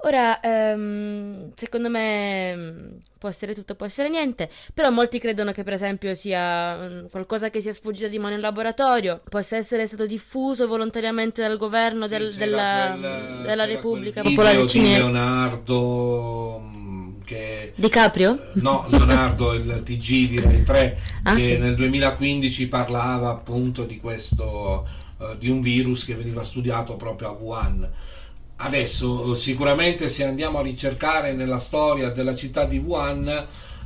Ora, 0.02 0.38
ehm, 0.40 1.52
secondo 1.56 1.88
me 1.90 2.54
mm, 2.56 2.86
può 3.18 3.28
essere 3.28 3.52
tutto, 3.52 3.74
può 3.74 3.84
essere 3.84 4.08
niente, 4.08 4.48
però 4.72 4.90
molti 4.90 5.18
credono 5.18 5.50
che 5.50 5.64
per 5.64 5.72
esempio 5.72 6.14
sia 6.14 6.76
mm, 6.76 7.06
qualcosa 7.10 7.50
che 7.50 7.60
sia 7.60 7.72
sfuggito 7.72 8.06
di 8.06 8.18
mano 8.18 8.34
in 8.36 8.40
laboratorio, 8.40 9.20
possa 9.28 9.56
essere 9.56 9.86
stato 9.88 10.06
diffuso 10.06 10.68
volontariamente 10.68 11.42
dal 11.42 11.56
governo 11.56 12.04
Sì, 12.06 12.10
del- 12.16 12.32
della, 12.34 12.96
quel- 12.96 13.10
della 13.42 13.42
c'era 13.42 13.64
Repubblica 13.64 14.22
Popolare 14.22 14.50
video 14.52 14.66
di 14.66 14.70
Cinese. 14.72 14.98
Leonardo 14.98 16.58
mh, 16.60 17.24
che 17.24 17.72
Di 17.74 17.88
Caprio? 17.88 18.50
No, 18.54 18.86
Leonardo, 18.90 19.52
il 19.54 19.82
TG 19.84 20.28
di 20.28 20.40
Rai 20.40 20.62
3, 20.62 20.98
Ah, 21.24 21.34
che 21.34 21.40
sì. 21.40 21.56
nel 21.58 21.74
2015 21.74 22.68
parlava 22.68 23.30
appunto 23.30 23.82
di 23.84 23.98
questo, 23.98 24.86
eh, 25.20 25.36
di 25.38 25.48
un 25.50 25.60
virus 25.60 26.04
che 26.04 26.14
veniva 26.14 26.42
studiato 26.44 26.94
proprio 26.94 27.28
a 27.28 27.32
Wuhan. 27.32 27.88
Adesso, 28.60 29.32
eh, 29.32 29.36
sicuramente, 29.36 30.08
se 30.08 30.24
andiamo 30.24 30.58
a 30.58 30.62
ricercare 30.62 31.32
nella 31.32 31.58
storia 31.58 32.10
della 32.10 32.34
città 32.34 32.64
di 32.64 32.78
Wuhan, 32.78 33.28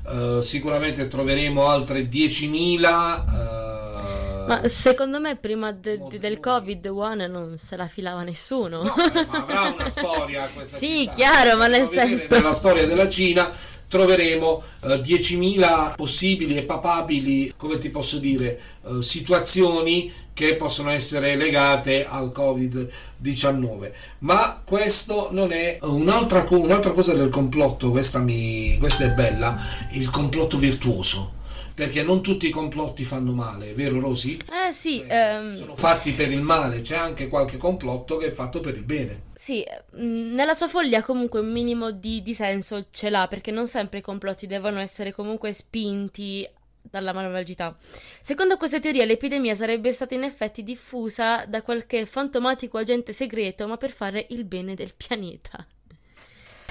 eh, 0.09 0.39
sicuramente 0.41 1.09
troveremo 1.09 1.69
altre 1.69 2.09
10.000. 2.09 3.25
eh, 3.29 4.47
Ma 4.49 4.67
secondo 4.69 5.21
me 5.21 5.37
prima 5.37 5.73
de- 5.73 6.01
del. 6.19 6.41
Covid 6.41 6.85
One 6.87 7.27
non 7.29 7.59
se 7.59 7.77
la 7.77 7.87
filava 7.87 8.23
nessuno. 8.23 8.83
No, 8.83 8.95
eh, 8.97 9.27
ma 9.27 9.39
avrà 9.43 9.63
una 9.79 9.89
storia 9.89 10.49
questa 10.53 10.79
Sì, 10.79 11.01
città. 11.01 11.13
chiaro, 11.13 11.57
ma 11.59 11.67
nel 11.67 11.87
senso- 11.89 12.35
Nella 12.35 12.53
storia 12.55 12.87
della 12.87 13.09
Cina 13.09 13.53
troveremo 13.89 14.63
eh, 14.85 15.01
10.000 15.03 15.93
possibili 15.97 16.57
e 16.57 16.63
papabili, 16.63 17.53
come 17.59 17.77
ti 17.77 17.91
posso 17.91 18.17
dire, 18.19 18.59
eh, 18.87 19.03
situazioni 19.03 20.11
che 20.35 20.57
possono 20.57 20.91
essere 20.91 21.37
legate 21.37 22.07
al 22.07 22.33
Covid-19. 22.35 23.93
Ma 24.21 24.61
questo 24.65 25.29
non 25.31 25.53
è 25.53 25.79
un'altra, 25.83 26.45
un'altra 26.49 26.93
cosa 26.93 27.15
del 27.15 27.29
complotto, 27.29 27.91
questa, 27.91 28.19
mi, 28.19 28.77
questa 28.79 29.05
è 29.05 29.11
bella, 29.11 29.61
il 29.93 30.11
complotto 30.11 30.59
virtuoso. 30.59 31.41
Perché 31.75 32.03
non 32.03 32.21
tutti 32.23 32.47
i 32.47 32.51
complotti 32.51 33.03
fanno 33.03 33.33
male, 33.33 33.73
vero 33.73 33.99
Rosy? 33.99 34.37
Eh 34.37 34.73
sì, 34.73 35.03
ehm, 35.09 35.57
sono 35.57 35.75
fatti 35.75 36.13
per 36.13 36.31
il 36.31 36.43
male, 36.43 36.83
c'è 36.83 36.97
anche 36.97 37.29
qualche 37.29 37.57
complotto 37.57 38.19
che 38.19 38.27
è 38.27 38.31
fatto 38.31 38.61
per 38.61 38.77
il 38.77 38.83
bene. 38.83 39.23
Sì, 39.33 39.65
mh, 39.93 40.35
nella 40.35 40.53
sua 40.53 40.69
follia 40.69 41.03
comunque 41.03 41.41
un 41.41 41.51
minimo 41.51 41.91
di, 41.91 42.23
di 42.23 42.35
senso 42.35 42.87
ce 42.91 43.09
l'ha, 43.09 43.27
perché 43.27 43.51
non 43.51 43.67
sempre 43.67 44.01
i 44.01 44.03
complotti 44.03 44.47
devono 44.47 44.81
essere 44.81 45.13
comunque 45.13 45.55
spinti 45.55 46.47
dalla 46.93 47.15
malvagità. 47.15 47.75
Secondo 48.21 48.59
queste 48.59 48.79
teorie, 48.79 49.07
l'epidemia 49.07 49.55
sarebbe 49.55 49.93
stata 49.93 50.15
in 50.15 50.25
effetti 50.25 50.63
diffusa 50.63 51.47
da 51.47 51.63
qualche 51.63 52.05
fantomatico 52.05 52.77
agente 52.77 53.15
segreto, 53.15 53.67
ma 53.67 53.79
per 53.79 53.91
fare 53.91 54.27
il 54.29 54.45
bene 54.45 54.75
del 54.75 54.93
pianeta. 54.95 55.67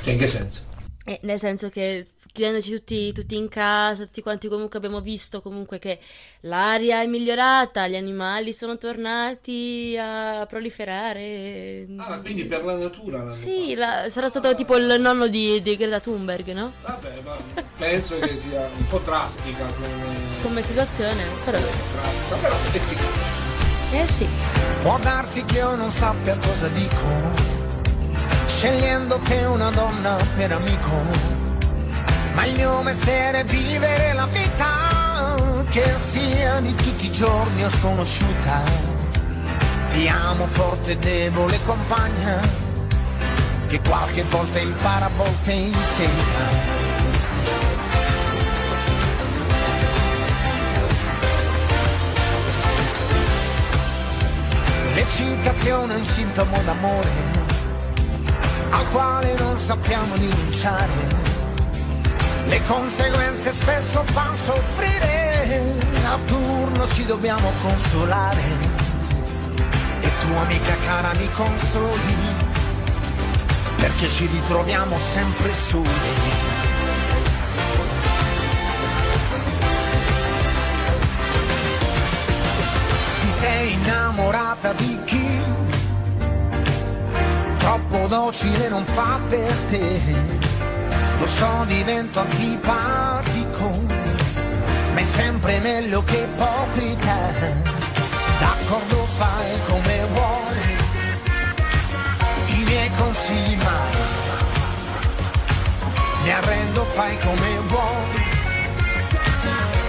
Cioè, 0.01 0.13
in 0.13 0.19
che 0.19 0.27
senso? 0.27 0.69
Eh, 1.05 1.19
nel 1.23 1.39
senso 1.39 1.69
che 1.69 2.07
chiudendoci 2.31 2.71
tutti, 2.71 3.11
tutti 3.11 3.35
in 3.35 3.49
casa, 3.49 4.03
tutti 4.05 4.21
quanti 4.21 4.47
comunque 4.47 4.77
abbiamo 4.77 5.01
visto 5.01 5.41
comunque 5.41 5.79
che 5.79 5.99
l'aria 6.41 7.01
è 7.01 7.05
migliorata, 7.05 7.87
gli 7.87 7.95
animali 7.95 8.53
sono 8.53 8.77
tornati 8.77 9.97
a 9.99 10.45
proliferare. 10.47 11.85
Ah, 11.97 12.19
quindi 12.19 12.45
per 12.45 12.63
la 12.63 12.75
natura 12.75 13.29
Sì, 13.29 13.75
la- 13.75 14.09
sarà 14.09 14.29
stato 14.29 14.53
tipo 14.55 14.75
il 14.77 14.95
nonno 14.99 15.27
di, 15.27 15.61
di 15.61 15.75
Greta 15.75 15.99
Thunberg, 15.99 16.51
no? 16.53 16.71
Vabbè, 16.81 17.21
ma 17.23 17.35
penso 17.77 18.19
che 18.19 18.35
sia 18.35 18.61
un 18.77 18.87
po' 18.87 18.99
drastica 18.99 19.65
come, 19.65 20.15
Come 20.41 20.61
situazione, 20.63 21.23
però... 21.43 21.57
drastica, 21.59 22.35
però 22.35 22.55
efficace. 22.71 23.39
Eh 23.93 24.07
sì. 24.07 24.25
Può 24.81 24.97
darsi 24.99 25.43
che 25.43 25.57
io 25.57 25.75
non 25.75 25.91
sappia 25.91 26.37
cosa 26.37 26.67
dico, 26.69 27.59
scegliendo 28.47 29.19
che 29.19 29.43
una 29.43 29.69
donna 29.71 30.15
per 30.35 30.51
amico. 30.53 31.40
Ma 32.33 32.45
il 32.45 32.53
mio 32.53 32.81
mestiere 32.81 33.39
è 33.39 33.45
vivere 33.45 34.13
la 34.13 34.25
vita, 34.25 35.63
che 35.69 35.93
sia 35.97 36.59
di 36.59 36.73
tutti 36.75 37.05
i 37.05 37.11
giorni 37.11 37.63
o 37.63 37.69
sconosciuta. 37.69 38.61
Ti 39.89 40.07
amo 40.07 40.47
forte, 40.47 40.97
debole 40.97 41.59
compagna, 41.65 42.39
che 43.67 43.79
qualche 43.81 44.23
volta 44.23 44.59
impara, 44.59 45.05
a 45.05 45.11
volte 45.15 45.51
insegna. 45.51 46.79
L'eccitazione 54.93 55.93
è 55.93 55.97
un 55.97 56.05
sintomo 56.05 56.57
d'amore 56.63 57.09
al 58.71 58.89
quale 58.89 59.35
non 59.37 59.57
sappiamo 59.57 60.15
rinunciare. 60.15 61.30
Le 62.47 62.61
conseguenze 62.65 63.51
spesso 63.53 64.03
fanno 64.03 64.35
soffrire, 64.35 65.63
a 66.05 66.17
turno 66.25 66.87
ci 66.89 67.05
dobbiamo 67.05 67.51
consolare. 67.61 68.41
E 70.01 70.11
tu 70.19 70.33
amica 70.35 70.75
cara 70.85 71.11
mi 71.17 71.29
consoli, 71.31 72.15
perché 73.77 74.09
ci 74.09 74.27
ritroviamo 74.27 74.97
sempre 74.97 75.53
soli. 75.53 75.89
Ti 83.21 83.31
sei 83.39 83.73
innamorata 83.73 84.73
di 84.73 84.99
chi 85.05 85.39
troppo 87.57 88.07
docile 88.07 88.69
non 88.69 88.83
fa 88.83 89.19
per 89.29 89.53
te. 89.69 90.50
Lo 91.21 91.27
so, 91.27 91.65
divento 91.67 92.19
antipatico, 92.19 93.69
ma 94.93 94.99
è 94.99 95.03
sempre 95.03 95.59
meglio 95.59 96.03
che 96.03 96.17
ipocrita. 96.17 97.15
D'accordo 98.39 99.05
fai 99.19 99.61
come 99.67 100.05
vuoi, 100.13 100.57
i 102.47 102.63
miei 102.63 102.91
consigli 102.97 103.55
mai. 103.55 103.97
Mi 106.23 106.31
arrendo, 106.31 106.83
fai 106.85 107.15
come 107.19 107.59
vuoi. 107.67 108.25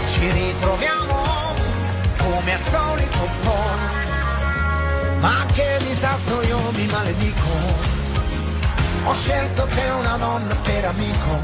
Ci 0.09 0.31
ritroviamo 0.33 1.23
come 2.19 2.55
al 2.55 2.61
solito 2.61 3.29
poi. 3.43 3.81
Ma 5.21 5.47
che 5.55 5.79
disastro 5.79 6.43
io 6.43 6.59
mi 6.73 6.87
maledico. 6.89 7.92
Ho 9.05 9.15
scelto 9.15 9.67
te 9.67 9.89
una 9.99 10.17
donna 10.17 10.55
per 10.63 10.85
amico. 10.85 11.41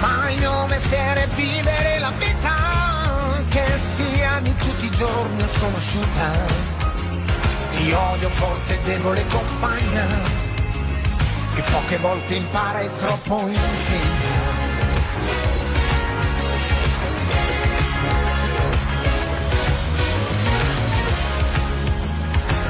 Ma 0.00 0.30
il 0.30 0.38
mio 0.38 0.66
mestiere 0.66 1.24
è 1.24 1.28
vivere 1.28 1.98
la 1.98 2.12
vita. 2.16 3.42
Che 3.48 3.64
sia 3.96 4.38
di 4.40 4.54
tutti 4.54 4.86
i 4.86 4.90
giorni 4.90 5.44
sconosciuta. 5.56 6.30
Ti 7.72 7.92
odio 7.92 8.28
forte 8.30 8.74
e 8.74 8.82
debole 8.84 9.26
compagna. 9.26 10.06
Che 11.54 11.62
poche 11.72 11.98
volte 11.98 12.34
impara 12.34 12.80
e 12.80 12.90
troppo 12.96 13.40
insegna. 13.40 14.56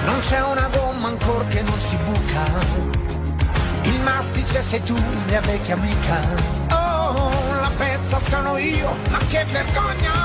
Non 0.06 0.20
c'è 0.20 0.42
una 0.42 0.68
gomma 0.72 1.08
ancora 1.08 1.44
che 1.44 1.62
non 1.62 1.78
si 1.78 1.96
buca 1.96 2.97
mastice 4.08 4.62
sei 4.62 4.82
tu, 4.82 4.96
mia 5.26 5.40
vecchia 5.40 5.74
amica. 5.74 6.16
Oh, 6.70 7.30
la 7.60 7.70
pezza 7.76 8.18
sono 8.18 8.56
io, 8.56 8.96
ma 9.10 9.18
che 9.28 9.44
vergogna! 9.50 10.16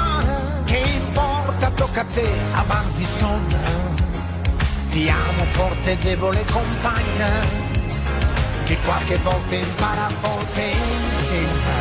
Che 0.64 0.78
importa, 0.78 1.70
tocca 1.72 2.02
a 2.02 2.06
te, 2.06 2.28
avanti 2.54 3.06
sonna. 3.06 3.62
Ti 4.90 5.10
amo 5.10 5.44
forte 5.58 5.92
e 5.92 5.98
debole 5.98 6.44
compagna, 6.52 7.30
che 8.64 8.78
qualche 8.86 9.18
volta 9.18 9.56
impara, 9.56 10.06
a 10.06 10.12
volte 10.22 10.62
insieme. 10.62 11.72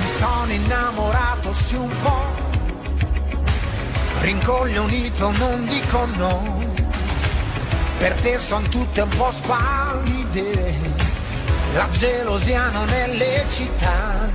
Mi 0.00 0.10
sono 0.18 0.52
innamorato, 0.52 1.52
sì 1.52 1.74
un 1.74 1.94
po' 2.02 2.45
rincoglionito 4.26 5.30
non 5.38 5.64
dico 5.66 6.04
no, 6.16 6.60
per 7.98 8.12
te 8.22 8.36
son 8.38 8.68
tutte 8.70 9.02
un 9.02 9.08
po' 9.10 9.30
squallide, 9.30 10.74
la 11.72 11.88
gelosia 11.92 12.70
non 12.70 12.88
è 12.88 13.06
lecita, 13.06 14.28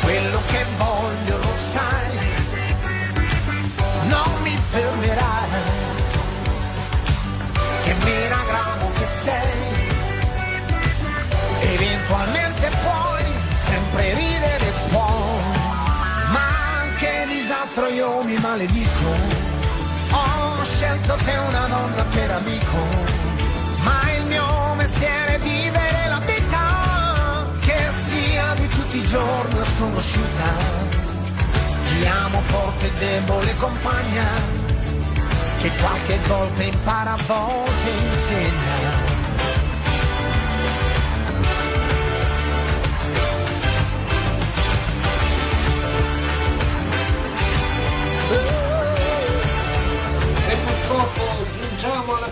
quello 0.00 0.40
che 0.46 0.64
voglio 0.78 1.36
lo 1.36 1.54
sai, 1.72 2.18
non 4.08 4.40
mi 4.40 4.56
fermerai, 4.70 5.60
che 7.82 7.94
menagramo 8.04 8.90
che 8.98 9.06
sei, 9.22 9.62
eventualmente 11.74 12.70
puoi 12.80 13.24
sempre 13.52 14.14
ridere 14.14 14.23
maledico. 18.44 19.08
Ho 20.10 20.62
scelto 20.64 21.14
te 21.24 21.34
una 21.48 21.66
donna 21.66 22.04
per 22.12 22.30
amico, 22.30 22.80
ma 23.82 24.00
il 24.16 24.24
mio 24.26 24.74
mestiere 24.74 25.36
è 25.36 25.38
vivere 25.38 26.08
la 26.08 26.20
vita 26.20 27.46
che 27.60 27.78
sia 28.06 28.54
di 28.56 28.68
tutti 28.68 28.98
i 28.98 29.06
giorni 29.08 29.58
o 29.58 29.64
sconosciuta. 29.64 30.48
Ti 31.88 32.06
amo 32.06 32.40
forte 32.42 32.86
e 32.86 32.92
debole 32.98 33.56
compagna, 33.56 34.26
che 35.58 35.70
qualche 35.80 36.18
volta 36.28 36.62
impara, 36.62 37.12
a 37.12 37.18
volte 37.26 37.90
insegna. 38.10 39.03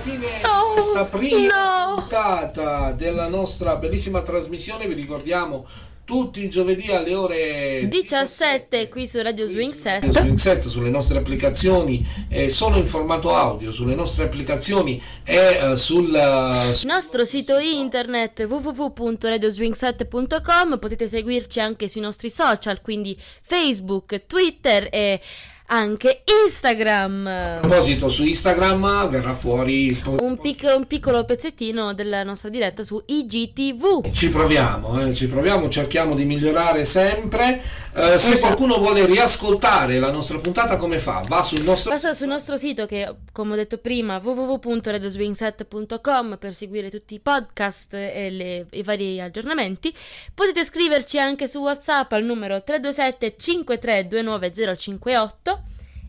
Fine 0.03 0.41
No, 0.43 0.73
questa 0.73 1.05
prima 1.05 1.87
no. 1.87 1.95
puntata 1.95 2.91
della 2.93 3.29
nostra 3.29 3.77
bellissima 3.77 4.23
trasmissione. 4.23 4.89
Vi 4.89 4.95
ricordiamo 4.95 5.65
tutti 6.05 6.43
i 6.43 6.51
giovedì 6.51 6.91
alle 6.91 7.15
ore 7.15 7.87
17 7.89 8.89
qui 8.89 9.07
su 9.07 9.23
Radio 9.23 9.47
Swing 9.47 9.73
Set. 9.73 10.03
Radio 10.03 10.21
Swing 10.21 10.37
Set 10.37 10.67
sulle 10.67 10.91
nostre 10.91 11.19
applicazioni 11.19 12.05
eh, 12.29 12.49
solo 12.49 12.77
in 12.77 12.87
formato 12.87 13.33
audio 13.33 13.71
sulle 13.71 13.95
nostre 13.95 14.25
applicazioni 14.25 15.01
e 15.23 15.37
eh, 15.37 15.77
sul, 15.77 16.13
eh, 16.13 16.75
Sul 16.75 16.91
nostro 16.91 17.25
sito 17.25 17.57
internet 17.59 18.45
www.radioswingset.com 18.49 20.79
potete 20.81 21.07
seguirci 21.07 21.61
anche 21.61 21.87
sui 21.87 22.01
nostri 22.01 22.31
social, 22.31 22.81
quindi 22.81 23.17
Facebook, 23.43 24.27
Twitter 24.27 24.89
e 24.91 25.21
anche 25.67 26.23
Instagram. 26.47 27.27
a 27.27 27.59
proposito 27.61 28.09
su 28.09 28.25
Instagram 28.25 29.09
verrà 29.09 29.35
fuori 29.35 30.01
Un, 30.21 30.39
pic- 30.39 30.73
un 30.77 30.87
piccolo 30.87 31.25
pezzettino 31.25 31.95
della 31.95 32.23
nostra 32.25 32.49
diretta 32.51 32.83
su 32.83 33.01
IGTV. 33.05 34.11
Ci 34.11 34.31
proviamo, 34.31 35.01
eh, 35.01 35.15
ci 35.15 35.29
proviamo, 35.29 35.69
cerchiamo 35.69 36.15
di 36.15 36.25
migliorare 36.25 36.85
sempre. 36.85 37.63
Eh, 37.95 38.19
se 38.19 38.33
Esatto. 38.33 38.39
qualcuno 38.41 38.79
vuole 38.79 39.05
riascoltare 39.07 39.99
la 39.99 40.11
nostra 40.11 40.39
puntata, 40.39 40.77
come 40.77 40.99
fa? 40.99 41.23
Va 41.29 41.43
sul 41.43 41.63
nostro 41.63 41.91
Basta 41.91 42.15
sul 42.15 42.29
nostro 42.29 42.57
sito 42.57 42.87
che, 42.87 43.15
come 43.33 43.53
ho 43.53 43.57
detto 43.57 43.77
prima, 43.79 44.19
www.radioswingset.com 44.23 46.37
per 46.39 46.55
seguire 46.55 46.91
tutti 46.91 47.15
i 47.15 47.21
podcast 47.21 47.93
e 47.95 48.31
le- 48.31 48.67
i 48.73 48.83
vari 48.83 49.21
aggiornamenti. 49.21 49.95
Potete 50.35 50.65
scriverci 50.65 51.19
anche 51.19 51.49
su 51.49 51.59
WhatsApp 51.61 52.13
al 52.13 52.25
numero 52.25 52.63
327 52.63 53.37
5329058 53.39 55.62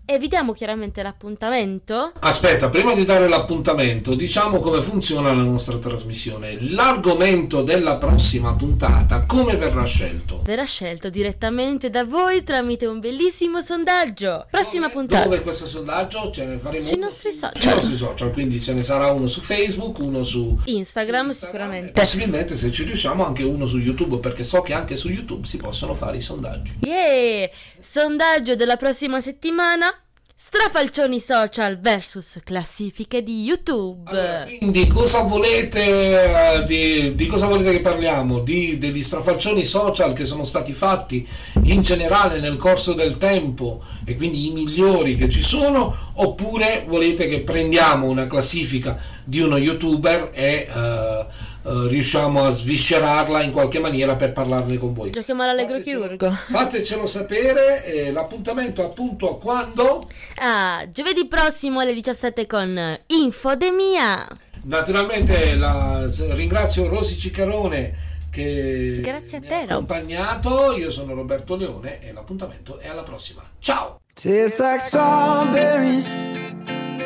e 0.06 0.20
vi 0.20 0.28
diamo 0.28 0.52
chiaramente 0.54 1.02
l'appuntamento. 1.02 2.12
Aspetta, 2.20 2.70
prima 2.70 2.94
di 2.94 3.06
dare 3.06 3.28
l'appuntamento, 3.30 4.16
diciamo 4.16 4.60
come 4.60 4.82
funziona 4.82 5.34
la 5.34 5.44
nostra 5.44 5.78
trasmissione. 5.78 6.58
L'argomento 6.72 7.64
della 7.64 7.96
prossima 7.96 8.54
puntata, 8.54 9.24
come 9.24 9.56
verrà 9.56 9.86
scelto? 9.86 10.42
Verrà 10.44 10.66
scelto 10.66 11.10
direttamente 11.10 11.90
da 11.90 12.04
voi 12.04 12.44
tramite 12.44 12.86
un 12.86 13.00
bellissimo 13.00 13.62
sondaggio. 13.62 14.46
Prossima 14.50 14.90
puntata. 14.90 15.24
Dove 15.24 15.42
questo 15.42 15.68
sondaggio 15.68 16.30
ce 16.32 16.46
ne 16.46 16.58
faremo 16.58 16.84
Sui 16.84 16.98
nostri 16.98 17.32
social. 17.32 17.56
sui 17.56 17.72
nostri 17.74 17.96
social, 17.98 18.32
quindi 18.32 18.60
ce 18.60 18.74
ne 18.74 18.84
sarà 18.84 19.12
uno 19.12 19.28
su 19.28 19.40
Facebook, 19.40 20.00
uno 20.00 20.24
su 20.24 20.58
Instagram, 20.66 21.30
e 21.30 21.34
sicuramente. 21.34 21.92
possibilmente 21.92 22.56
se 22.56 22.72
ci 22.72 22.84
riusciamo 22.84 23.26
anche 23.26 23.44
uno 23.44 23.66
su 23.66 23.78
YouTube, 23.78 24.18
perché 24.18 24.44
so 24.44 24.62
che 24.62 24.74
anche 24.74 24.96
su 24.98 25.08
YouTube 25.10 25.48
si 25.48 25.58
possono 25.58 25.96
fare 25.96 26.18
i 26.18 26.22
sondaggi. 26.22 26.76
Yeah! 26.82 27.50
Sondaggio 27.80 28.56
della 28.56 28.76
prossima 28.76 29.22
settimana. 29.22 29.92
Strafalcioni 30.36 31.20
social 31.20 31.80
versus 31.80 32.40
classifiche 32.44 33.22
di 33.22 33.44
YouTube. 33.44 34.10
Allora, 34.10 34.46
quindi 34.46 34.88
cosa 34.88 35.22
volete 35.22 36.58
eh, 36.60 36.66
di, 36.66 37.14
di 37.16 37.28
cosa 37.28 37.46
volete 37.46 37.72
che 37.72 37.80
parliamo? 37.80 38.40
Di, 38.40 38.80
degli 38.80 39.02
strafalcioni 39.04 39.64
social 39.64 40.14
che 40.14 40.26
sono 40.26 40.44
stati 40.44 40.74
fatti 40.74 41.26
in 41.66 41.82
generale 41.82 42.40
nel 42.40 42.58
corso 42.58 42.94
del 42.94 43.18
tempo 43.18 43.84
e 44.04 44.16
quindi 44.16 44.48
i 44.48 44.52
migliori 44.52 45.16
che 45.16 45.30
ci 45.30 45.42
sono 45.42 46.12
oppure 46.16 46.84
volete 46.88 47.28
che 47.30 47.42
prendiamo 47.42 48.08
una 48.08 48.26
classifica 48.26 49.00
di 49.24 49.40
uno 49.40 49.58
youtuber 49.58 50.32
e 50.34 50.68
eh, 50.68 51.26
eh, 51.66 51.88
riusciamo 51.88 52.46
a 52.46 52.50
sviscerarla 52.50 53.42
in 53.44 53.52
qualche 53.52 53.80
maniera 53.80 54.16
per 54.16 54.32
parlarne 54.34 54.78
con 54.78 54.94
voi? 54.94 55.12
Giochiamo 55.12 55.44
all'allegro 55.44 55.76
Fatecelo- 55.78 56.02
chirurgo. 56.04 56.30
Fatecelo 56.32 57.06
sapere, 57.06 57.86
eh, 57.86 58.12
l'appuntamento 58.12 58.84
appunto 58.84 59.30
a 59.32 59.38
quando? 59.40 60.10
Ah, 60.36 60.86
giovedì 60.92 61.28
prossimo 61.28 61.80
alle 61.80 61.94
17 61.94 62.46
con 62.48 63.00
Infodemia. 63.08 64.28
Naturalmente 64.64 65.56
la- 65.56 66.06
ringrazio 66.32 66.88
Rosi 66.88 67.18
Ciccarone 67.18 68.12
che 68.32 68.98
Grazie 69.02 69.38
a 69.38 69.40
mi 69.42 69.48
te, 69.48 69.54
ha 69.54 69.62
accompagnato. 69.74 70.76
Io 70.76 70.90
sono 70.90 71.14
Roberto 71.14 71.56
Leone 71.56 72.02
e 72.02 72.12
l'appuntamento 72.14 72.80
è 72.80 72.88
alla 72.88 73.04
prossima. 73.04 73.44
Ciao! 73.60 74.00
Tastes 74.14 74.60
like 74.60 74.80
strawberries 74.80 76.08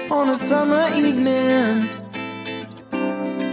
on 0.09 0.29
a 0.29 0.33
summer 0.33 0.91
evening, 0.93 1.89